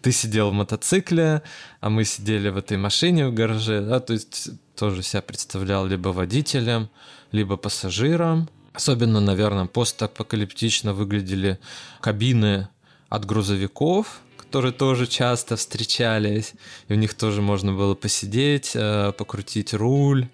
ты 0.01 0.11
сидел 0.11 0.51
в 0.51 0.53
мотоцикле, 0.53 1.41
а 1.81 1.89
мы 1.89 2.05
сидели 2.05 2.49
в 2.49 2.57
этой 2.57 2.77
машине 2.77 3.27
в 3.27 3.33
гараже, 3.33 3.81
да, 3.81 3.99
то 3.99 4.13
есть 4.13 4.49
тоже 4.75 5.03
себя 5.03 5.21
представлял 5.21 5.85
либо 5.85 6.09
водителем, 6.09 6.89
либо 7.31 7.57
пассажиром. 7.57 8.49
Особенно, 8.73 9.19
наверное, 9.19 9.65
постапокалиптично 9.65 10.93
выглядели 10.93 11.59
кабины 12.01 12.67
от 13.09 13.25
грузовиков, 13.25 14.21
которые 14.37 14.73
тоже 14.73 15.07
часто 15.07 15.55
встречались, 15.55 16.53
и 16.87 16.93
в 16.93 16.97
них 16.97 17.13
тоже 17.13 17.41
можно 17.41 17.73
было 17.73 17.95
посидеть, 17.95 18.71
э, 18.75 19.13
покрутить 19.17 19.73
руль, 19.73 20.27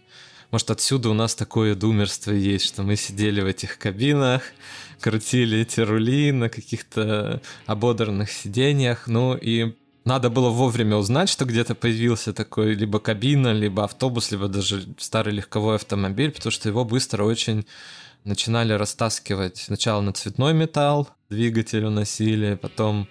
может, 0.51 0.69
отсюда 0.69 1.09
у 1.09 1.13
нас 1.13 1.35
такое 1.35 1.75
думерство 1.75 2.31
есть, 2.31 2.65
что 2.65 2.83
мы 2.83 2.95
сидели 2.95 3.41
в 3.41 3.45
этих 3.45 3.77
кабинах, 3.77 4.43
крутили 4.99 5.59
эти 5.59 5.79
рули 5.79 6.31
на 6.31 6.49
каких-то 6.49 7.41
ободранных 7.65 8.31
сиденьях, 8.31 9.07
ну 9.07 9.35
и 9.35 9.73
надо 10.03 10.29
было 10.29 10.49
вовремя 10.49 10.97
узнать, 10.97 11.29
что 11.29 11.45
где-то 11.45 11.75
появился 11.75 12.33
такой 12.33 12.73
либо 12.73 12.99
кабина, 12.99 13.53
либо 13.53 13.83
автобус, 13.83 14.31
либо 14.31 14.47
даже 14.47 14.85
старый 14.97 15.33
легковой 15.33 15.75
автомобиль, 15.75 16.31
потому 16.31 16.51
что 16.51 16.69
его 16.69 16.83
быстро 16.83 17.23
очень 17.23 17.65
начинали 18.23 18.73
растаскивать. 18.73 19.57
Сначала 19.57 20.01
на 20.01 20.13
цветной 20.13 20.53
металл, 20.53 21.09
двигатель 21.29 21.85
уносили, 21.85 22.55
потом, 22.55 23.07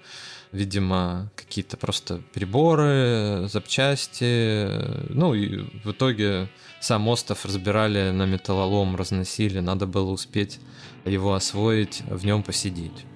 видимо, 0.53 1.31
какие-то 1.37 1.77
просто 1.77 2.23
приборы, 2.33 3.49
запчасти, 3.49 4.69
ну 5.13 5.35
и 5.35 5.59
в 5.85 5.93
итоге 5.93 6.49
сам 6.81 7.09
остров 7.09 7.45
разбирали 7.45 8.11
на 8.11 8.27
металлолом, 8.27 8.97
разносили, 8.97 9.61
надо 9.61 9.87
было 9.87 10.11
успеть 10.11 10.59
его 11.05 11.35
освоить, 11.35 12.03
в 12.09 12.25
нем 12.25 12.43
посидеть. 12.43 13.07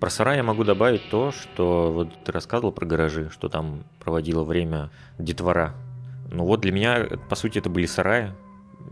Про 0.00 0.10
сарай 0.10 0.38
я 0.38 0.42
могу 0.42 0.64
добавить 0.64 1.08
то, 1.10 1.30
что 1.30 1.92
вот 1.92 2.24
ты 2.24 2.32
рассказывал 2.32 2.72
про 2.72 2.84
гаражи, 2.84 3.30
что 3.30 3.48
там 3.48 3.84
проводило 4.00 4.42
время 4.42 4.90
детвора. 5.16 5.76
Ну 6.32 6.46
вот 6.46 6.60
для 6.60 6.72
меня, 6.72 7.06
по 7.28 7.36
сути, 7.36 7.58
это 7.58 7.68
были 7.68 7.84
сараи, 7.84 8.32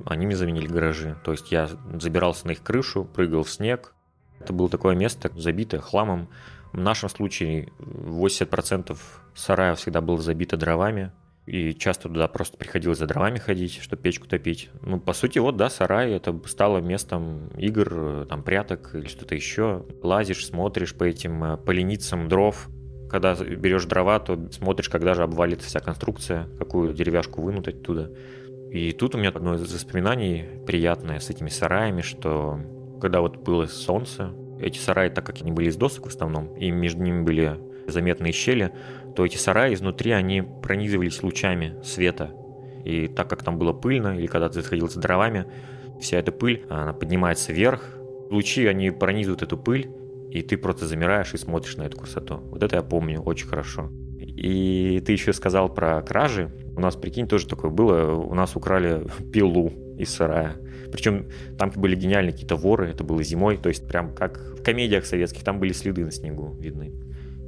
они 0.04 0.26
мне 0.26 0.36
заменили 0.36 0.66
гаражи. 0.66 1.16
То 1.24 1.32
есть 1.32 1.50
я 1.50 1.68
забирался 1.98 2.46
на 2.46 2.52
их 2.52 2.62
крышу, 2.62 3.04
прыгал 3.04 3.44
в 3.44 3.50
снег, 3.50 3.94
это 4.38 4.52
было 4.52 4.68
такое 4.68 4.94
место, 4.94 5.30
забитое 5.34 5.80
хламом. 5.80 6.28
В 6.72 6.78
нашем 6.78 7.08
случае 7.08 7.68
80% 7.78 8.96
сарая 9.34 9.74
всегда 9.74 10.02
было 10.02 10.18
забито 10.18 10.58
дровами, 10.58 11.12
и 11.46 11.74
часто 11.74 12.08
туда 12.08 12.28
просто 12.28 12.58
приходилось 12.58 12.98
за 12.98 13.06
дровами 13.06 13.38
ходить, 13.38 13.80
чтобы 13.80 14.02
печку 14.02 14.28
топить. 14.28 14.68
Ну, 14.82 15.00
по 15.00 15.14
сути, 15.14 15.38
вот, 15.38 15.56
да, 15.56 15.70
сарай, 15.70 16.12
это 16.12 16.38
стало 16.46 16.78
местом 16.78 17.48
игр, 17.56 18.26
там, 18.28 18.42
пряток 18.42 18.94
или 18.94 19.08
что-то 19.08 19.34
еще. 19.34 19.86
Лазишь, 20.02 20.46
смотришь 20.46 20.94
по 20.94 21.04
этим 21.04 21.42
э, 21.42 21.56
поленицам 21.56 22.28
дров, 22.28 22.68
когда 23.10 23.34
берешь 23.34 23.84
дрова, 23.84 24.18
то 24.20 24.38
смотришь, 24.52 24.88
когда 24.88 25.14
же 25.14 25.22
обвалится 25.22 25.68
вся 25.68 25.80
конструкция, 25.80 26.48
какую 26.58 26.94
деревяшку 26.94 27.42
вынуть 27.42 27.68
оттуда. 27.68 28.12
И 28.70 28.92
тут 28.92 29.14
у 29.14 29.18
меня 29.18 29.30
одно 29.30 29.54
из 29.56 29.72
воспоминаний 29.72 30.44
приятное 30.66 31.18
с 31.18 31.28
этими 31.28 31.48
сараями, 31.48 32.02
что 32.02 32.60
когда 33.00 33.20
вот 33.20 33.38
было 33.38 33.66
солнце, 33.66 34.32
эти 34.60 34.78
сараи, 34.78 35.08
так 35.08 35.26
как 35.26 35.40
они 35.40 35.50
были 35.50 35.70
из 35.70 35.76
досок 35.76 36.06
в 36.06 36.08
основном, 36.08 36.54
и 36.56 36.70
между 36.70 37.02
ними 37.02 37.22
были 37.22 37.58
заметные 37.88 38.32
щели, 38.32 38.72
то 39.16 39.26
эти 39.26 39.36
сараи 39.36 39.74
изнутри, 39.74 40.12
они 40.12 40.42
пронизывались 40.42 41.22
лучами 41.22 41.74
света. 41.82 42.30
И 42.84 43.08
так 43.08 43.28
как 43.28 43.42
там 43.42 43.58
было 43.58 43.72
пыльно, 43.72 44.16
или 44.16 44.26
когда 44.26 44.48
ты 44.48 44.62
сходил 44.62 44.88
за 44.88 45.00
дровами, 45.00 45.46
вся 46.00 46.18
эта 46.18 46.30
пыль, 46.30 46.64
она 46.68 46.92
поднимается 46.92 47.52
вверх, 47.52 47.82
лучи, 48.30 48.66
они 48.66 48.90
пронизывают 48.90 49.42
эту 49.42 49.58
пыль, 49.58 49.90
и 50.30 50.42
ты 50.42 50.56
просто 50.56 50.86
замираешь 50.86 51.34
и 51.34 51.38
смотришь 51.38 51.76
на 51.76 51.82
эту 51.82 51.98
красоту. 51.98 52.36
Вот 52.50 52.62
это 52.62 52.76
я 52.76 52.82
помню 52.82 53.20
очень 53.20 53.48
хорошо. 53.48 53.90
И 54.18 55.02
ты 55.04 55.12
еще 55.12 55.32
сказал 55.32 55.72
про 55.72 56.00
кражи. 56.02 56.52
У 56.76 56.80
нас, 56.80 56.94
прикинь, 56.96 57.26
тоже 57.26 57.46
такое 57.46 57.70
было. 57.70 58.12
У 58.12 58.34
нас 58.34 58.54
украли 58.54 59.06
пилу 59.32 59.72
из 59.98 60.10
сарая. 60.10 60.56
Причем 60.92 61.26
там 61.58 61.70
были 61.74 61.94
гениальные 61.96 62.32
какие-то 62.32 62.56
воры, 62.56 62.88
это 62.88 63.04
было 63.04 63.22
зимой, 63.22 63.56
то 63.58 63.68
есть 63.68 63.86
прям 63.86 64.14
как 64.14 64.38
в 64.58 64.62
комедиях 64.62 65.04
советских, 65.04 65.44
там 65.44 65.60
были 65.60 65.72
следы 65.72 66.04
на 66.04 66.10
снегу 66.10 66.56
видны. 66.58 66.92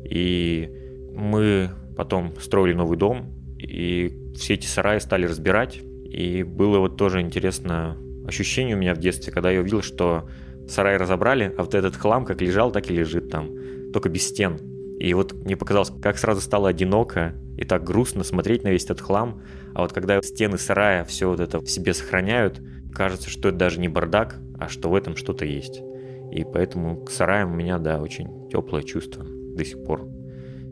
И 0.04 0.70
мы 1.14 1.70
потом 1.96 2.34
строили 2.40 2.74
новый 2.74 2.96
дом, 2.96 3.32
и 3.58 4.32
все 4.36 4.54
эти 4.54 4.66
сараи 4.66 4.98
стали 4.98 5.26
разбирать, 5.26 5.80
и 6.04 6.42
было 6.42 6.78
вот 6.78 6.96
тоже 6.96 7.20
интересно 7.20 7.96
ощущение 8.26 8.76
у 8.76 8.78
меня 8.78 8.94
в 8.94 8.98
детстве, 8.98 9.32
когда 9.32 9.50
я 9.50 9.60
увидел, 9.60 9.82
что 9.82 10.28
сарай 10.68 10.96
разобрали, 10.96 11.54
а 11.56 11.62
вот 11.62 11.74
этот 11.74 11.96
хлам 11.96 12.24
как 12.24 12.40
лежал, 12.40 12.70
так 12.70 12.90
и 12.90 12.94
лежит 12.94 13.30
там, 13.30 13.50
только 13.92 14.08
без 14.08 14.26
стен. 14.28 14.58
И 14.98 15.14
вот 15.14 15.32
мне 15.32 15.56
показалось, 15.56 15.90
как 16.00 16.18
сразу 16.18 16.40
стало 16.40 16.68
одиноко 16.68 17.34
и 17.56 17.64
так 17.64 17.82
грустно 17.84 18.24
смотреть 18.24 18.62
на 18.62 18.68
весь 18.68 18.84
этот 18.84 19.00
хлам. 19.00 19.42
А 19.74 19.82
вот 19.82 19.92
когда 19.92 20.22
стены 20.22 20.58
сарая 20.58 21.04
все 21.04 21.28
вот 21.28 21.40
это 21.40 21.60
в 21.60 21.68
себе 21.68 21.92
сохраняют, 21.92 22.60
кажется, 22.94 23.28
что 23.28 23.48
это 23.48 23.58
даже 23.58 23.80
не 23.80 23.88
бардак, 23.88 24.38
а 24.58 24.68
что 24.68 24.90
в 24.90 24.94
этом 24.94 25.16
что-то 25.16 25.44
есть. 25.44 25.82
И 26.30 26.44
поэтому 26.44 27.04
к 27.04 27.10
сараям 27.10 27.52
у 27.52 27.56
меня, 27.56 27.78
да, 27.78 28.00
очень 28.00 28.48
теплое 28.48 28.82
чувство 28.82 29.24
до 29.24 29.64
сих 29.64 29.82
пор. 29.84 30.06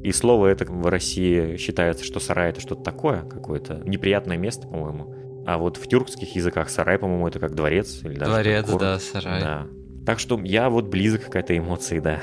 И 0.02 0.12
слово 0.12 0.46
это 0.46 0.64
в 0.64 0.86
России 0.86 1.56
считается, 1.56 2.04
что 2.04 2.20
сарай 2.20 2.50
это 2.50 2.60
что-то 2.60 2.82
такое, 2.82 3.22
какое-то 3.22 3.82
неприятное 3.84 4.38
место, 4.38 4.66
по-моему. 4.66 5.14
А 5.46 5.58
вот 5.58 5.76
в 5.76 5.86
тюркских 5.86 6.34
языках 6.36 6.70
сарай, 6.70 6.98
по-моему, 6.98 7.28
это 7.28 7.38
как 7.40 7.54
дворец. 7.54 8.00
Или 8.04 8.14
даже 8.14 8.30
дворец, 8.30 8.70
да, 8.78 8.98
сарай. 8.98 9.40
Да. 9.40 9.66
Так 10.06 10.18
что 10.18 10.40
я 10.42 10.70
вот 10.70 10.88
близок 10.88 11.30
к 11.30 11.36
этой 11.36 11.58
эмоции, 11.58 11.98
да. 11.98 12.20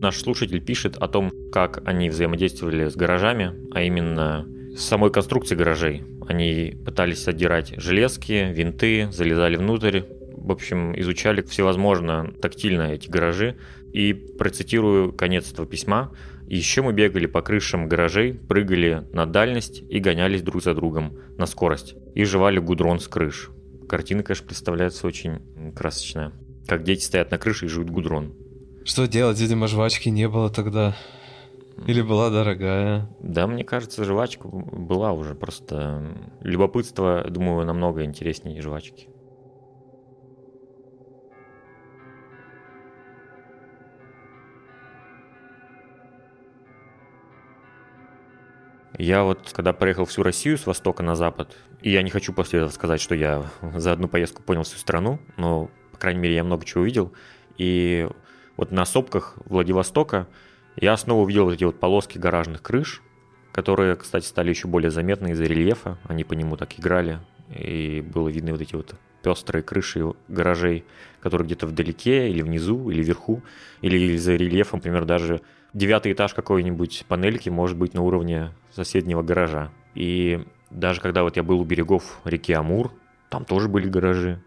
Наш 0.00 0.18
слушатель 0.18 0.60
пишет 0.60 0.96
о 0.96 1.08
том, 1.08 1.32
как 1.50 1.80
они 1.86 2.10
взаимодействовали 2.10 2.88
с 2.88 2.94
гаражами, 2.94 3.54
а 3.72 3.82
именно 3.82 4.46
с 4.76 4.82
самой 4.82 5.10
конструкцией 5.10 5.58
гаражей. 5.58 6.02
Они 6.28 6.76
пытались 6.84 7.26
отдирать 7.26 7.72
железки, 7.78 8.52
винты, 8.52 9.08
залезали 9.12 9.56
внутрь, 9.56 10.02
в 10.44 10.52
общем, 10.52 10.98
изучали 11.00 11.40
всевозможно 11.40 12.34
тактильно 12.42 12.92
эти 12.92 13.08
гаражи. 13.08 13.56
И 13.94 14.12
процитирую 14.12 15.12
конец 15.12 15.50
этого 15.50 15.66
письма. 15.66 16.12
Еще 16.46 16.82
мы 16.82 16.92
бегали 16.92 17.26
по 17.26 17.42
крышам 17.42 17.88
гаражей, 17.88 18.34
прыгали 18.34 19.06
на 19.12 19.26
дальность 19.26 19.82
и 19.88 19.98
гонялись 19.98 20.42
друг 20.42 20.62
за 20.62 20.74
другом 20.74 21.18
на 21.38 21.46
скорость. 21.46 21.94
И 22.14 22.24
жевали 22.24 22.58
гудрон 22.58 23.00
с 23.00 23.08
крыш. 23.08 23.50
Картина, 23.88 24.22
конечно, 24.22 24.46
представляется 24.46 25.06
очень 25.06 25.72
красочная. 25.74 26.32
Как 26.66 26.84
дети 26.84 27.02
стоят 27.04 27.30
на 27.30 27.38
крыше 27.38 27.66
и 27.66 27.68
жуют 27.68 27.90
гудрон. 27.90 28.34
Что 28.84 29.06
делать? 29.06 29.40
Видимо, 29.40 29.66
жвачки 29.66 30.08
не 30.10 30.28
было 30.28 30.50
тогда. 30.50 30.96
Или 31.86 32.02
была 32.02 32.30
дорогая? 32.30 33.08
Да, 33.20 33.46
мне 33.46 33.64
кажется, 33.64 34.04
жвачка 34.04 34.46
была 34.48 35.12
уже. 35.12 35.34
Просто 35.34 36.16
любопытство, 36.40 37.24
думаю, 37.28 37.66
намного 37.66 38.04
интереснее 38.04 38.60
жвачки. 38.62 39.08
Я 48.96 49.24
вот, 49.24 49.52
когда 49.52 49.72
проехал 49.72 50.04
всю 50.04 50.22
Россию 50.22 50.56
с 50.56 50.66
востока 50.66 51.02
на 51.02 51.16
запад, 51.16 51.56
и 51.82 51.90
я 51.90 52.02
не 52.02 52.10
хочу 52.10 52.32
после 52.32 52.60
этого 52.60 52.70
сказать, 52.70 53.00
что 53.00 53.14
я 53.14 53.44
за 53.74 53.92
одну 53.92 54.08
поездку 54.08 54.42
понял 54.42 54.62
всю 54.62 54.78
страну, 54.78 55.18
но, 55.36 55.70
по 55.92 55.98
крайней 55.98 56.20
мере, 56.20 56.36
я 56.36 56.44
много 56.44 56.64
чего 56.64 56.82
увидел. 56.82 57.12
И 57.58 58.08
вот 58.56 58.70
на 58.70 58.84
сопках 58.84 59.36
Владивостока 59.46 60.28
я 60.76 60.96
снова 60.96 61.22
увидел 61.22 61.44
вот 61.44 61.54
эти 61.54 61.64
вот 61.64 61.80
полоски 61.80 62.18
гаражных 62.18 62.62
крыш, 62.62 63.02
которые, 63.52 63.96
кстати, 63.96 64.26
стали 64.26 64.50
еще 64.50 64.68
более 64.68 64.90
заметны 64.90 65.32
из-за 65.32 65.44
рельефа. 65.44 65.98
Они 66.04 66.22
по 66.22 66.34
нему 66.34 66.56
так 66.56 66.78
играли, 66.78 67.18
и 67.54 68.00
было 68.00 68.28
видно 68.28 68.52
вот 68.52 68.60
эти 68.60 68.76
вот 68.76 68.94
пестрые 69.22 69.62
крыши 69.62 70.12
гаражей, 70.28 70.84
которые 71.20 71.46
где-то 71.46 71.66
вдалеке, 71.66 72.28
или 72.28 72.42
внизу, 72.42 72.90
или 72.90 73.02
вверху, 73.02 73.42
или 73.80 74.14
из-за 74.14 74.36
рельефа, 74.36 74.76
например, 74.76 75.04
даже 75.04 75.40
девятый 75.74 76.12
этаж 76.12 76.32
какой-нибудь 76.32 77.04
панельки 77.08 77.50
может 77.50 77.76
быть 77.76 77.92
на 77.92 78.02
уровне 78.02 78.52
соседнего 78.72 79.22
гаража. 79.22 79.70
И 79.94 80.46
даже 80.70 81.00
когда 81.00 81.22
вот 81.22 81.36
я 81.36 81.42
был 81.42 81.60
у 81.60 81.64
берегов 81.64 82.20
реки 82.24 82.52
Амур, 82.52 82.92
там 83.28 83.44
тоже 83.44 83.68
были 83.68 83.88
гаражи. 83.88 84.40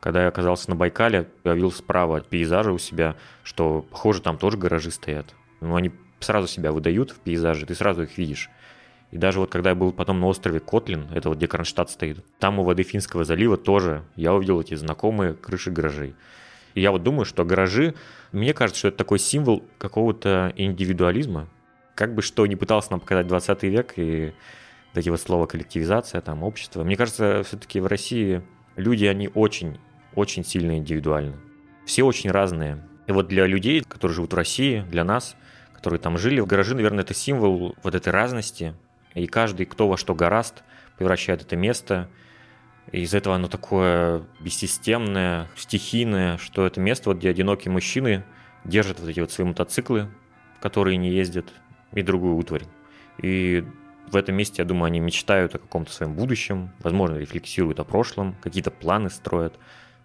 Когда 0.00 0.22
я 0.22 0.28
оказался 0.28 0.70
на 0.70 0.76
Байкале, 0.76 1.28
я 1.44 1.54
видел 1.54 1.72
справа 1.72 2.18
от 2.18 2.28
пейзажа 2.28 2.72
у 2.72 2.78
себя, 2.78 3.16
что, 3.42 3.84
похоже, 3.90 4.22
там 4.22 4.38
тоже 4.38 4.56
гаражи 4.56 4.92
стоят. 4.92 5.34
Но 5.60 5.74
они 5.74 5.90
сразу 6.20 6.46
себя 6.46 6.70
выдают 6.70 7.10
в 7.10 7.18
пейзаже, 7.18 7.66
ты 7.66 7.74
сразу 7.74 8.04
их 8.04 8.16
видишь. 8.16 8.48
И 9.10 9.16
даже 9.16 9.40
вот 9.40 9.50
когда 9.50 9.70
я 9.70 9.76
был 9.76 9.92
потом 9.92 10.20
на 10.20 10.26
острове 10.26 10.60
Котлин, 10.60 11.08
это 11.12 11.30
вот 11.30 11.38
где 11.38 11.48
Кронштадт 11.48 11.90
стоит, 11.90 12.24
там 12.38 12.58
у 12.58 12.64
воды 12.64 12.82
Финского 12.82 13.24
залива 13.24 13.56
тоже 13.56 14.04
я 14.16 14.34
увидел 14.34 14.60
эти 14.60 14.74
знакомые 14.74 15.34
крыши 15.34 15.70
гаражей. 15.70 16.14
И 16.74 16.80
я 16.80 16.90
вот 16.90 17.02
думаю, 17.02 17.24
что 17.24 17.44
гаражи, 17.44 17.94
мне 18.32 18.54
кажется, 18.54 18.78
что 18.78 18.88
это 18.88 18.98
такой 18.98 19.18
символ 19.18 19.64
какого-то 19.78 20.52
индивидуализма. 20.56 21.48
Как 21.94 22.14
бы 22.14 22.22
что 22.22 22.46
ни 22.46 22.54
пытался 22.54 22.92
нам 22.92 23.00
показать 23.00 23.26
20 23.26 23.62
век 23.64 23.94
и 23.96 24.32
эти 24.94 25.08
вот 25.08 25.20
слова 25.20 25.46
коллективизация, 25.46 26.20
там, 26.20 26.42
общество. 26.42 26.82
Мне 26.84 26.96
кажется, 26.96 27.42
все-таки 27.44 27.80
в 27.80 27.86
России 27.86 28.42
люди, 28.76 29.04
они 29.04 29.28
очень, 29.34 29.78
очень 30.14 30.44
сильно 30.44 30.76
индивидуальны. 30.76 31.36
Все 31.84 32.04
очень 32.04 32.30
разные. 32.30 32.82
И 33.06 33.12
вот 33.12 33.28
для 33.28 33.46
людей, 33.46 33.82
которые 33.82 34.14
живут 34.14 34.32
в 34.32 34.36
России, 34.36 34.84
для 34.90 35.04
нас, 35.04 35.36
которые 35.74 36.00
там 36.00 36.18
жили, 36.18 36.40
гаражи, 36.40 36.74
наверное, 36.74 37.04
это 37.04 37.14
символ 37.14 37.74
вот 37.82 37.94
этой 37.94 38.12
разности, 38.12 38.74
и 39.14 39.26
каждый, 39.26 39.66
кто 39.66 39.88
во 39.88 39.96
что 39.96 40.14
гораст, 40.14 40.62
превращает 40.96 41.42
это 41.42 41.56
место. 41.56 42.08
И 42.92 43.02
из 43.02 43.14
этого 43.14 43.36
оно 43.36 43.48
такое 43.48 44.24
бессистемное, 44.40 45.48
стихийное, 45.56 46.38
что 46.38 46.66
это 46.66 46.80
место, 46.80 47.10
вот, 47.10 47.18
где 47.18 47.30
одинокие 47.30 47.70
мужчины 47.70 48.24
держат 48.64 49.00
вот 49.00 49.08
эти 49.08 49.20
вот 49.20 49.30
свои 49.30 49.46
мотоциклы, 49.46 50.08
которые 50.60 50.96
не 50.96 51.10
ездят, 51.10 51.46
и 51.92 52.02
другую 52.02 52.36
утварь. 52.36 52.64
И 53.18 53.64
в 54.10 54.16
этом 54.16 54.36
месте, 54.36 54.62
я 54.62 54.64
думаю, 54.64 54.86
они 54.86 55.00
мечтают 55.00 55.54
о 55.54 55.58
каком-то 55.58 55.92
своем 55.92 56.14
будущем, 56.14 56.70
возможно, 56.80 57.16
рефлексируют 57.16 57.80
о 57.80 57.84
прошлом, 57.84 58.36
какие-то 58.42 58.70
планы 58.70 59.10
строят. 59.10 59.58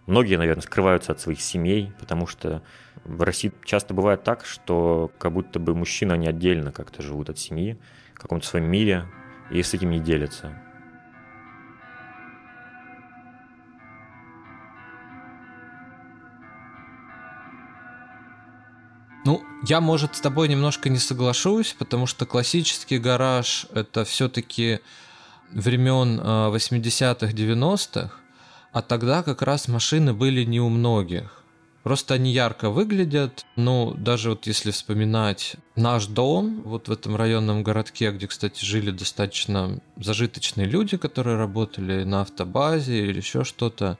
Многие, 0.06 0.36
наверное, 0.36 0.62
скрываются 0.62 1.12
от 1.12 1.20
своих 1.20 1.40
семей, 1.40 1.92
потому 1.98 2.26
что 2.26 2.62
в 3.04 3.22
России 3.22 3.52
часто 3.64 3.94
бывает 3.94 4.22
так, 4.22 4.44
что 4.44 5.10
как 5.18 5.32
будто 5.32 5.58
бы 5.58 5.74
мужчины, 5.74 6.12
они 6.12 6.26
отдельно 6.26 6.72
как-то 6.72 7.02
живут 7.02 7.30
от 7.30 7.38
семьи, 7.38 7.78
в 8.14 8.18
каком-то 8.18 8.46
своем 8.46 8.66
мире, 8.66 9.06
и 9.50 9.62
с 9.62 9.72
этим 9.72 9.90
не 9.90 10.00
делятся. 10.00 10.60
Я, 19.66 19.80
может, 19.80 20.16
с 20.16 20.20
тобой 20.20 20.48
немножко 20.48 20.88
не 20.88 20.98
соглашусь, 20.98 21.74
потому 21.78 22.06
что 22.06 22.26
классический 22.26 22.98
гараж 22.98 23.66
это 23.72 24.04
все-таки 24.04 24.80
времен 25.50 26.20
80-х, 26.20 27.32
90-х, 27.32 28.10
а 28.72 28.82
тогда 28.82 29.22
как 29.22 29.42
раз 29.42 29.68
машины 29.68 30.12
были 30.12 30.44
не 30.44 30.60
у 30.60 30.68
многих. 30.68 31.40
Просто 31.84 32.14
они 32.14 32.32
ярко 32.32 32.70
выглядят. 32.70 33.44
Ну, 33.56 33.92
даже 33.94 34.30
вот 34.30 34.46
если 34.46 34.70
вспоминать 34.70 35.56
наш 35.76 36.06
дом, 36.06 36.62
вот 36.64 36.88
в 36.88 36.92
этом 36.92 37.14
районном 37.14 37.62
городке, 37.62 38.10
где, 38.10 38.26
кстати, 38.26 38.64
жили 38.64 38.90
достаточно 38.90 39.78
зажиточные 39.96 40.66
люди, 40.66 40.96
которые 40.96 41.36
работали 41.36 42.04
на 42.04 42.22
автобазе 42.22 43.04
или 43.06 43.18
еще 43.18 43.44
что-то, 43.44 43.98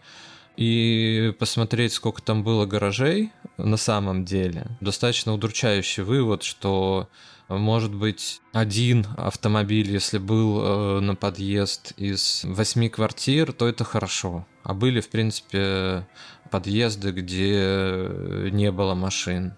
и 0.57 1.35
посмотреть, 1.39 1.93
сколько 1.93 2.23
там 2.23 2.45
было 2.45 2.67
гаражей 2.67 3.33
на 3.57 3.77
самом 3.77 4.25
деле. 4.25 4.67
Достаточно 4.81 5.33
удручающий 5.33 6.03
вывод, 6.03 6.43
что 6.43 7.09
может 7.49 7.95
быть 7.95 8.41
один 8.53 9.07
автомобиль, 9.17 9.91
если 9.91 10.19
был 10.19 10.61
э, 10.63 11.01
на 11.01 11.15
подъезд 11.15 11.93
из 11.97 12.43
восьми 12.45 12.89
квартир, 12.89 13.53
то 13.53 13.69
это 13.69 13.85
хорошо. 13.85 14.47
А 14.63 14.73
были, 14.73 15.01
в 15.01 15.11
принципе, 15.11 16.07
подъезды, 16.51 17.11
где 17.11 18.51
не 18.51 18.71
было 18.71 18.95
машин. 18.95 19.55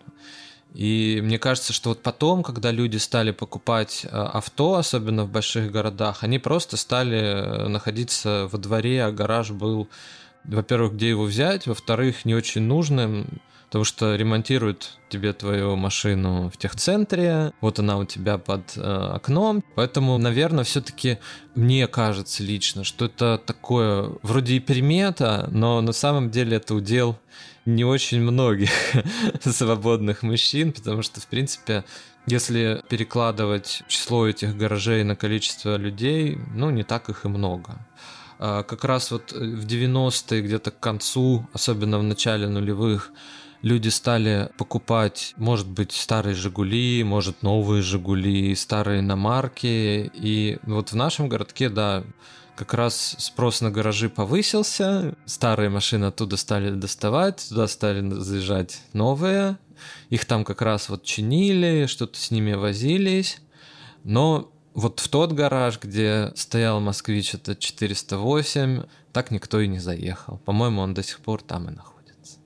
И 0.76 1.20
мне 1.22 1.38
кажется, 1.38 1.72
что 1.72 1.90
вот 1.90 2.02
потом, 2.02 2.42
когда 2.42 2.70
люди 2.70 2.98
стали 2.98 3.30
покупать 3.30 4.04
э, 4.04 4.08
авто, 4.08 4.74
особенно 4.74 5.24
в 5.24 5.30
больших 5.30 5.72
городах, 5.72 6.22
они 6.22 6.38
просто 6.38 6.76
стали 6.76 7.18
э, 7.18 7.68
находиться 7.68 8.46
во 8.52 8.58
дворе, 8.58 9.04
а 9.04 9.10
гараж 9.10 9.52
был, 9.52 9.88
во-первых, 10.48 10.94
где 10.94 11.10
его 11.10 11.24
взять, 11.24 11.66
во-вторых, 11.66 12.24
не 12.24 12.34
очень 12.34 12.62
нужным 12.62 13.40
потому 13.68 13.84
что 13.84 14.14
ремонтируют 14.14 14.98
тебе 15.08 15.32
твою 15.32 15.76
машину 15.76 16.50
в 16.50 16.56
техцентре, 16.56 17.52
вот 17.60 17.78
она 17.78 17.98
у 17.98 18.04
тебя 18.04 18.38
под 18.38 18.76
э, 18.76 18.80
окном, 18.80 19.62
поэтому, 19.74 20.16
наверное, 20.18 20.64
все-таки 20.64 21.18
мне 21.54 21.86
кажется 21.86 22.42
лично, 22.42 22.84
что 22.84 23.06
это 23.06 23.38
такое 23.44 24.12
вроде 24.22 24.54
и 24.54 24.60
примета, 24.60 25.48
но 25.50 25.80
на 25.80 25.92
самом 25.92 26.30
деле 26.30 26.56
это 26.56 26.74
удел 26.74 27.18
не 27.64 27.84
очень 27.84 28.20
многих 28.20 28.70
свободных 29.42 30.22
мужчин, 30.22 30.72
потому 30.72 31.02
что, 31.02 31.20
в 31.20 31.26
принципе, 31.26 31.84
если 32.26 32.82
перекладывать 32.88 33.82
число 33.88 34.26
этих 34.26 34.56
гаражей 34.56 35.04
на 35.04 35.16
количество 35.16 35.76
людей, 35.76 36.38
ну, 36.54 36.70
не 36.70 36.84
так 36.84 37.08
их 37.08 37.24
и 37.24 37.28
много. 37.28 37.78
А 38.38 38.62
как 38.62 38.84
раз 38.84 39.10
вот 39.10 39.32
в 39.32 39.66
90-е, 39.66 40.42
где-то 40.42 40.70
к 40.70 40.80
концу, 40.80 41.48
особенно 41.52 41.98
в 41.98 42.02
начале 42.02 42.48
нулевых, 42.48 43.12
люди 43.62 43.88
стали 43.88 44.50
покупать, 44.58 45.34
может 45.36 45.66
быть, 45.66 45.92
старые 45.92 46.34
«Жигули», 46.34 47.02
может, 47.02 47.42
новые 47.42 47.82
«Жигули», 47.82 48.54
старые 48.54 49.00
иномарки. 49.00 50.10
И 50.14 50.58
вот 50.62 50.92
в 50.92 50.96
нашем 50.96 51.28
городке, 51.28 51.68
да, 51.68 52.04
как 52.56 52.74
раз 52.74 53.16
спрос 53.18 53.60
на 53.60 53.70
гаражи 53.70 54.08
повысился, 54.08 55.14
старые 55.26 55.68
машины 55.68 56.06
оттуда 56.06 56.36
стали 56.36 56.70
доставать, 56.70 57.46
туда 57.48 57.68
стали 57.68 58.08
заезжать 58.10 58.80
новые, 58.92 59.58
их 60.08 60.24
там 60.24 60.44
как 60.44 60.62
раз 60.62 60.88
вот 60.88 61.04
чинили, 61.04 61.86
что-то 61.86 62.18
с 62.18 62.30
ними 62.30 62.54
возились, 62.54 63.38
но 64.04 64.50
вот 64.76 65.00
в 65.00 65.08
тот 65.08 65.32
гараж, 65.32 65.80
где 65.80 66.32
стоял 66.34 66.80
москвич, 66.80 67.34
это 67.34 67.56
408, 67.56 68.82
так 69.10 69.30
никто 69.30 69.58
и 69.58 69.66
не 69.66 69.78
заехал. 69.78 70.36
По-моему, 70.44 70.82
он 70.82 70.92
до 70.92 71.02
сих 71.02 71.20
пор 71.20 71.40
там 71.40 71.70
и 71.70 71.72
находится. 71.72 72.38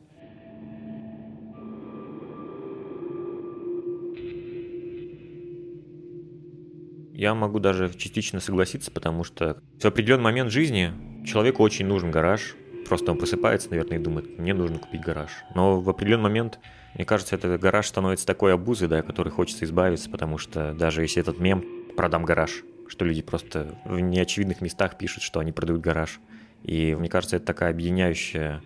Я 7.13 7.35
могу 7.35 7.59
даже 7.59 7.93
частично 7.95 8.39
согласиться, 8.39 8.93
потому 8.93 9.25
что 9.25 9.61
в 9.81 9.85
определенный 9.85 10.23
момент 10.23 10.53
жизни 10.53 10.93
человеку 11.27 11.65
очень 11.65 11.87
нужен 11.87 12.13
гараж. 12.13 12.55
Просто 12.87 13.11
он 13.11 13.19
просыпается, 13.19 13.71
наверное, 13.71 13.99
и 13.99 14.01
думает, 14.01 14.39
мне 14.39 14.55
нужно 14.55 14.79
купить 14.79 15.01
гараж. 15.01 15.31
Но 15.57 15.81
в 15.81 15.91
определенный 15.91 16.23
момент, 16.23 16.61
мне 16.95 17.05
кажется, 17.05 17.35
этот 17.35 17.61
гараж 17.61 17.89
становится 17.89 18.25
такой 18.25 18.55
обузой, 18.55 18.87
да, 18.87 19.03
которой 19.03 19.31
хочется 19.31 19.65
избавиться, 19.65 20.09
потому 20.09 20.39
что 20.39 20.73
даже 20.75 21.03
если 21.03 21.21
этот 21.21 21.41
мем 21.41 21.80
«продам 22.01 22.25
гараж», 22.25 22.65
что 22.89 23.05
люди 23.05 23.21
просто 23.21 23.79
в 23.85 24.01
неочевидных 24.01 24.63
местах 24.63 24.97
пишут, 24.97 25.23
что 25.23 25.39
они 25.39 25.53
продают 25.53 25.83
гараж. 25.83 26.19
И 26.63 26.95
мне 26.95 27.11
кажется, 27.11 27.37
это 27.37 27.45
такая 27.45 27.69
объединяющая 27.73 28.63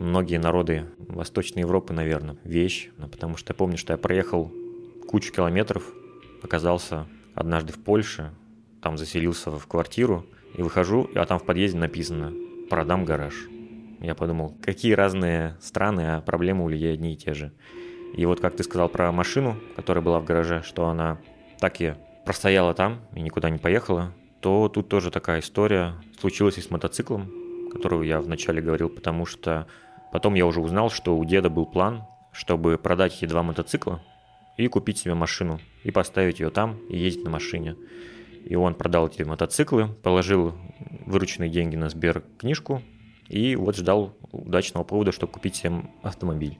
многие 0.00 0.38
народы 0.38 0.86
Восточной 0.98 1.60
Европы, 1.60 1.92
наверное, 1.92 2.36
вещь. 2.42 2.90
Ну, 2.96 3.06
потому 3.06 3.36
что 3.36 3.52
я 3.52 3.54
помню, 3.54 3.78
что 3.78 3.92
я 3.92 3.96
проехал 3.96 4.50
кучу 5.06 5.32
километров, 5.32 5.84
оказался 6.42 7.06
однажды 7.36 7.72
в 7.72 7.78
Польше, 7.78 8.32
там 8.82 8.98
заселился 8.98 9.52
в 9.52 9.64
квартиру, 9.68 10.26
и 10.56 10.62
выхожу, 10.62 11.08
а 11.14 11.26
там 11.26 11.38
в 11.38 11.44
подъезде 11.44 11.78
написано 11.78 12.32
«Продам 12.68 13.04
гараж». 13.04 13.36
Я 14.00 14.16
подумал, 14.16 14.52
какие 14.60 14.94
разные 14.94 15.56
страны, 15.60 16.16
а 16.16 16.22
проблемы 16.22 16.64
у 16.64 16.68
людей 16.68 16.92
одни 16.92 17.12
и 17.12 17.16
те 17.16 17.34
же. 17.34 17.52
И 18.16 18.26
вот 18.26 18.40
как 18.40 18.56
ты 18.56 18.64
сказал 18.64 18.88
про 18.88 19.12
машину, 19.12 19.60
которая 19.76 20.02
была 20.02 20.18
в 20.18 20.24
гараже, 20.24 20.62
что 20.64 20.88
она 20.88 21.20
так 21.60 21.80
и 21.80 21.94
простояла 22.24 22.74
там 22.74 23.00
и 23.14 23.20
никуда 23.20 23.50
не 23.50 23.58
поехала, 23.58 24.12
то 24.40 24.68
тут 24.68 24.88
тоже 24.88 25.10
такая 25.10 25.40
история 25.40 25.94
случилась 26.20 26.58
и 26.58 26.60
с 26.60 26.70
мотоциклом, 26.70 27.30
которого 27.72 28.02
я 28.02 28.20
вначале 28.20 28.60
говорил, 28.60 28.88
потому 28.88 29.26
что 29.26 29.66
потом 30.12 30.34
я 30.34 30.46
уже 30.46 30.60
узнал, 30.60 30.90
что 30.90 31.16
у 31.16 31.24
деда 31.24 31.50
был 31.50 31.66
план, 31.66 32.04
чтобы 32.32 32.78
продать 32.78 33.16
эти 33.16 33.26
два 33.26 33.42
мотоцикла, 33.42 34.02
и 34.56 34.68
купить 34.68 34.98
себе 34.98 35.14
машину, 35.14 35.60
и 35.82 35.90
поставить 35.90 36.40
ее 36.40 36.50
там, 36.50 36.78
и 36.88 36.96
ездить 36.96 37.24
на 37.24 37.30
машине. 37.30 37.76
И 38.44 38.54
он 38.54 38.74
продал 38.74 39.08
эти 39.08 39.22
мотоциклы, 39.22 39.88
положил 39.88 40.54
вырученные 41.06 41.50
деньги 41.50 41.76
на 41.76 41.88
Сбер 41.88 42.22
книжку, 42.38 42.82
и 43.28 43.56
вот 43.56 43.76
ждал 43.76 44.14
удачного 44.32 44.84
повода, 44.84 45.12
чтобы 45.12 45.32
купить 45.32 45.56
себе 45.56 45.82
автомобиль. 46.02 46.58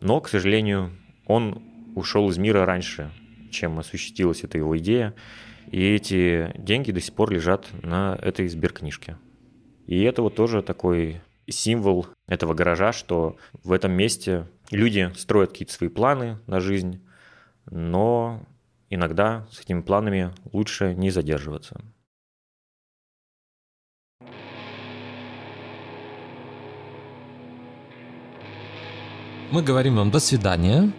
Но, 0.00 0.20
к 0.20 0.28
сожалению, 0.28 0.92
он 1.26 1.62
ушел 1.94 2.30
из 2.30 2.38
мира 2.38 2.64
раньше, 2.64 3.10
чем 3.50 3.78
осуществилась 3.78 4.44
эта 4.44 4.58
его 4.58 4.76
идея, 4.78 5.14
и 5.70 5.94
эти 5.94 6.52
деньги 6.58 6.92
до 6.92 7.00
сих 7.00 7.14
пор 7.14 7.32
лежат 7.32 7.66
на 7.82 8.18
этой 8.22 8.48
Сберкнижке. 8.48 9.18
И 9.86 10.02
это 10.02 10.22
вот 10.22 10.34
тоже 10.34 10.62
такой 10.62 11.20
символ 11.48 12.06
этого 12.26 12.54
гаража, 12.54 12.92
что 12.92 13.36
в 13.62 13.72
этом 13.72 13.92
месте 13.92 14.46
люди 14.70 15.10
строят 15.16 15.50
какие-то 15.50 15.72
свои 15.72 15.88
планы 15.88 16.38
на 16.46 16.60
жизнь, 16.60 17.00
но 17.70 18.42
иногда 18.90 19.46
с 19.50 19.60
этими 19.60 19.80
планами 19.80 20.32
лучше 20.52 20.94
не 20.94 21.10
задерживаться. 21.10 21.80
Мы 29.52 29.62
говорим 29.62 29.96
вам 29.96 30.10
до 30.10 30.18
свидания. 30.18 30.92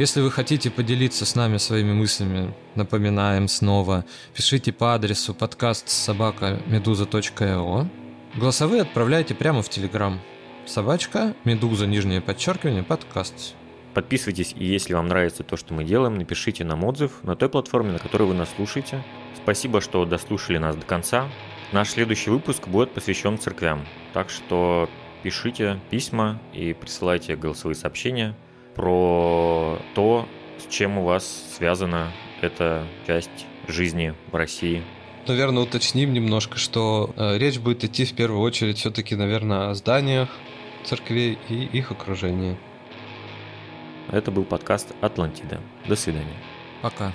Если 0.00 0.22
вы 0.22 0.30
хотите 0.30 0.70
поделиться 0.70 1.26
с 1.26 1.34
нами 1.34 1.58
своими 1.58 1.92
мыслями, 1.92 2.54
напоминаем 2.74 3.48
снова, 3.48 4.06
пишите 4.34 4.72
по 4.72 4.94
адресу 4.94 5.34
подкаст 5.34 5.90
собака 5.90 6.58
медуза.io. 6.64 7.86
Голосовые 8.34 8.80
отправляйте 8.80 9.34
прямо 9.34 9.60
в 9.60 9.68
Телеграм. 9.68 10.18
Собачка, 10.64 11.34
медуза, 11.44 11.86
нижнее 11.86 12.22
подчеркивание, 12.22 12.82
подкаст. 12.82 13.54
Подписывайтесь, 13.92 14.54
и 14.56 14.64
если 14.64 14.94
вам 14.94 15.08
нравится 15.08 15.42
то, 15.42 15.58
что 15.58 15.74
мы 15.74 15.84
делаем, 15.84 16.16
напишите 16.16 16.64
нам 16.64 16.82
отзыв 16.84 17.22
на 17.22 17.36
той 17.36 17.50
платформе, 17.50 17.92
на 17.92 17.98
которой 17.98 18.22
вы 18.22 18.32
нас 18.32 18.48
слушаете. 18.56 19.04
Спасибо, 19.36 19.82
что 19.82 20.06
дослушали 20.06 20.56
нас 20.56 20.76
до 20.76 20.86
конца. 20.86 21.28
Наш 21.72 21.90
следующий 21.90 22.30
выпуск 22.30 22.68
будет 22.68 22.94
посвящен 22.94 23.38
церквям, 23.38 23.86
так 24.14 24.30
что 24.30 24.88
пишите 25.22 25.78
письма 25.90 26.40
и 26.54 26.72
присылайте 26.72 27.36
голосовые 27.36 27.76
сообщения– 27.76 28.34
про 28.74 29.78
то, 29.94 30.26
с 30.58 30.72
чем 30.72 30.98
у 30.98 31.04
вас 31.04 31.54
связана 31.56 32.12
эта 32.40 32.86
часть 33.06 33.46
жизни 33.68 34.14
в 34.30 34.34
России. 34.34 34.82
Наверное, 35.26 35.62
уточним 35.62 36.12
немножко, 36.12 36.58
что 36.58 37.12
э, 37.16 37.38
речь 37.38 37.58
будет 37.58 37.84
идти 37.84 38.04
в 38.04 38.14
первую 38.14 38.40
очередь 38.40 38.78
все-таки, 38.78 39.14
наверное, 39.14 39.70
о 39.70 39.74
зданиях 39.74 40.28
церквей 40.84 41.38
и 41.48 41.64
их 41.64 41.92
окружении. 41.92 42.56
Это 44.10 44.30
был 44.30 44.44
подкаст 44.44 44.92
«Атлантида». 45.00 45.60
До 45.86 45.94
свидания. 45.94 46.36
Пока. 46.82 47.12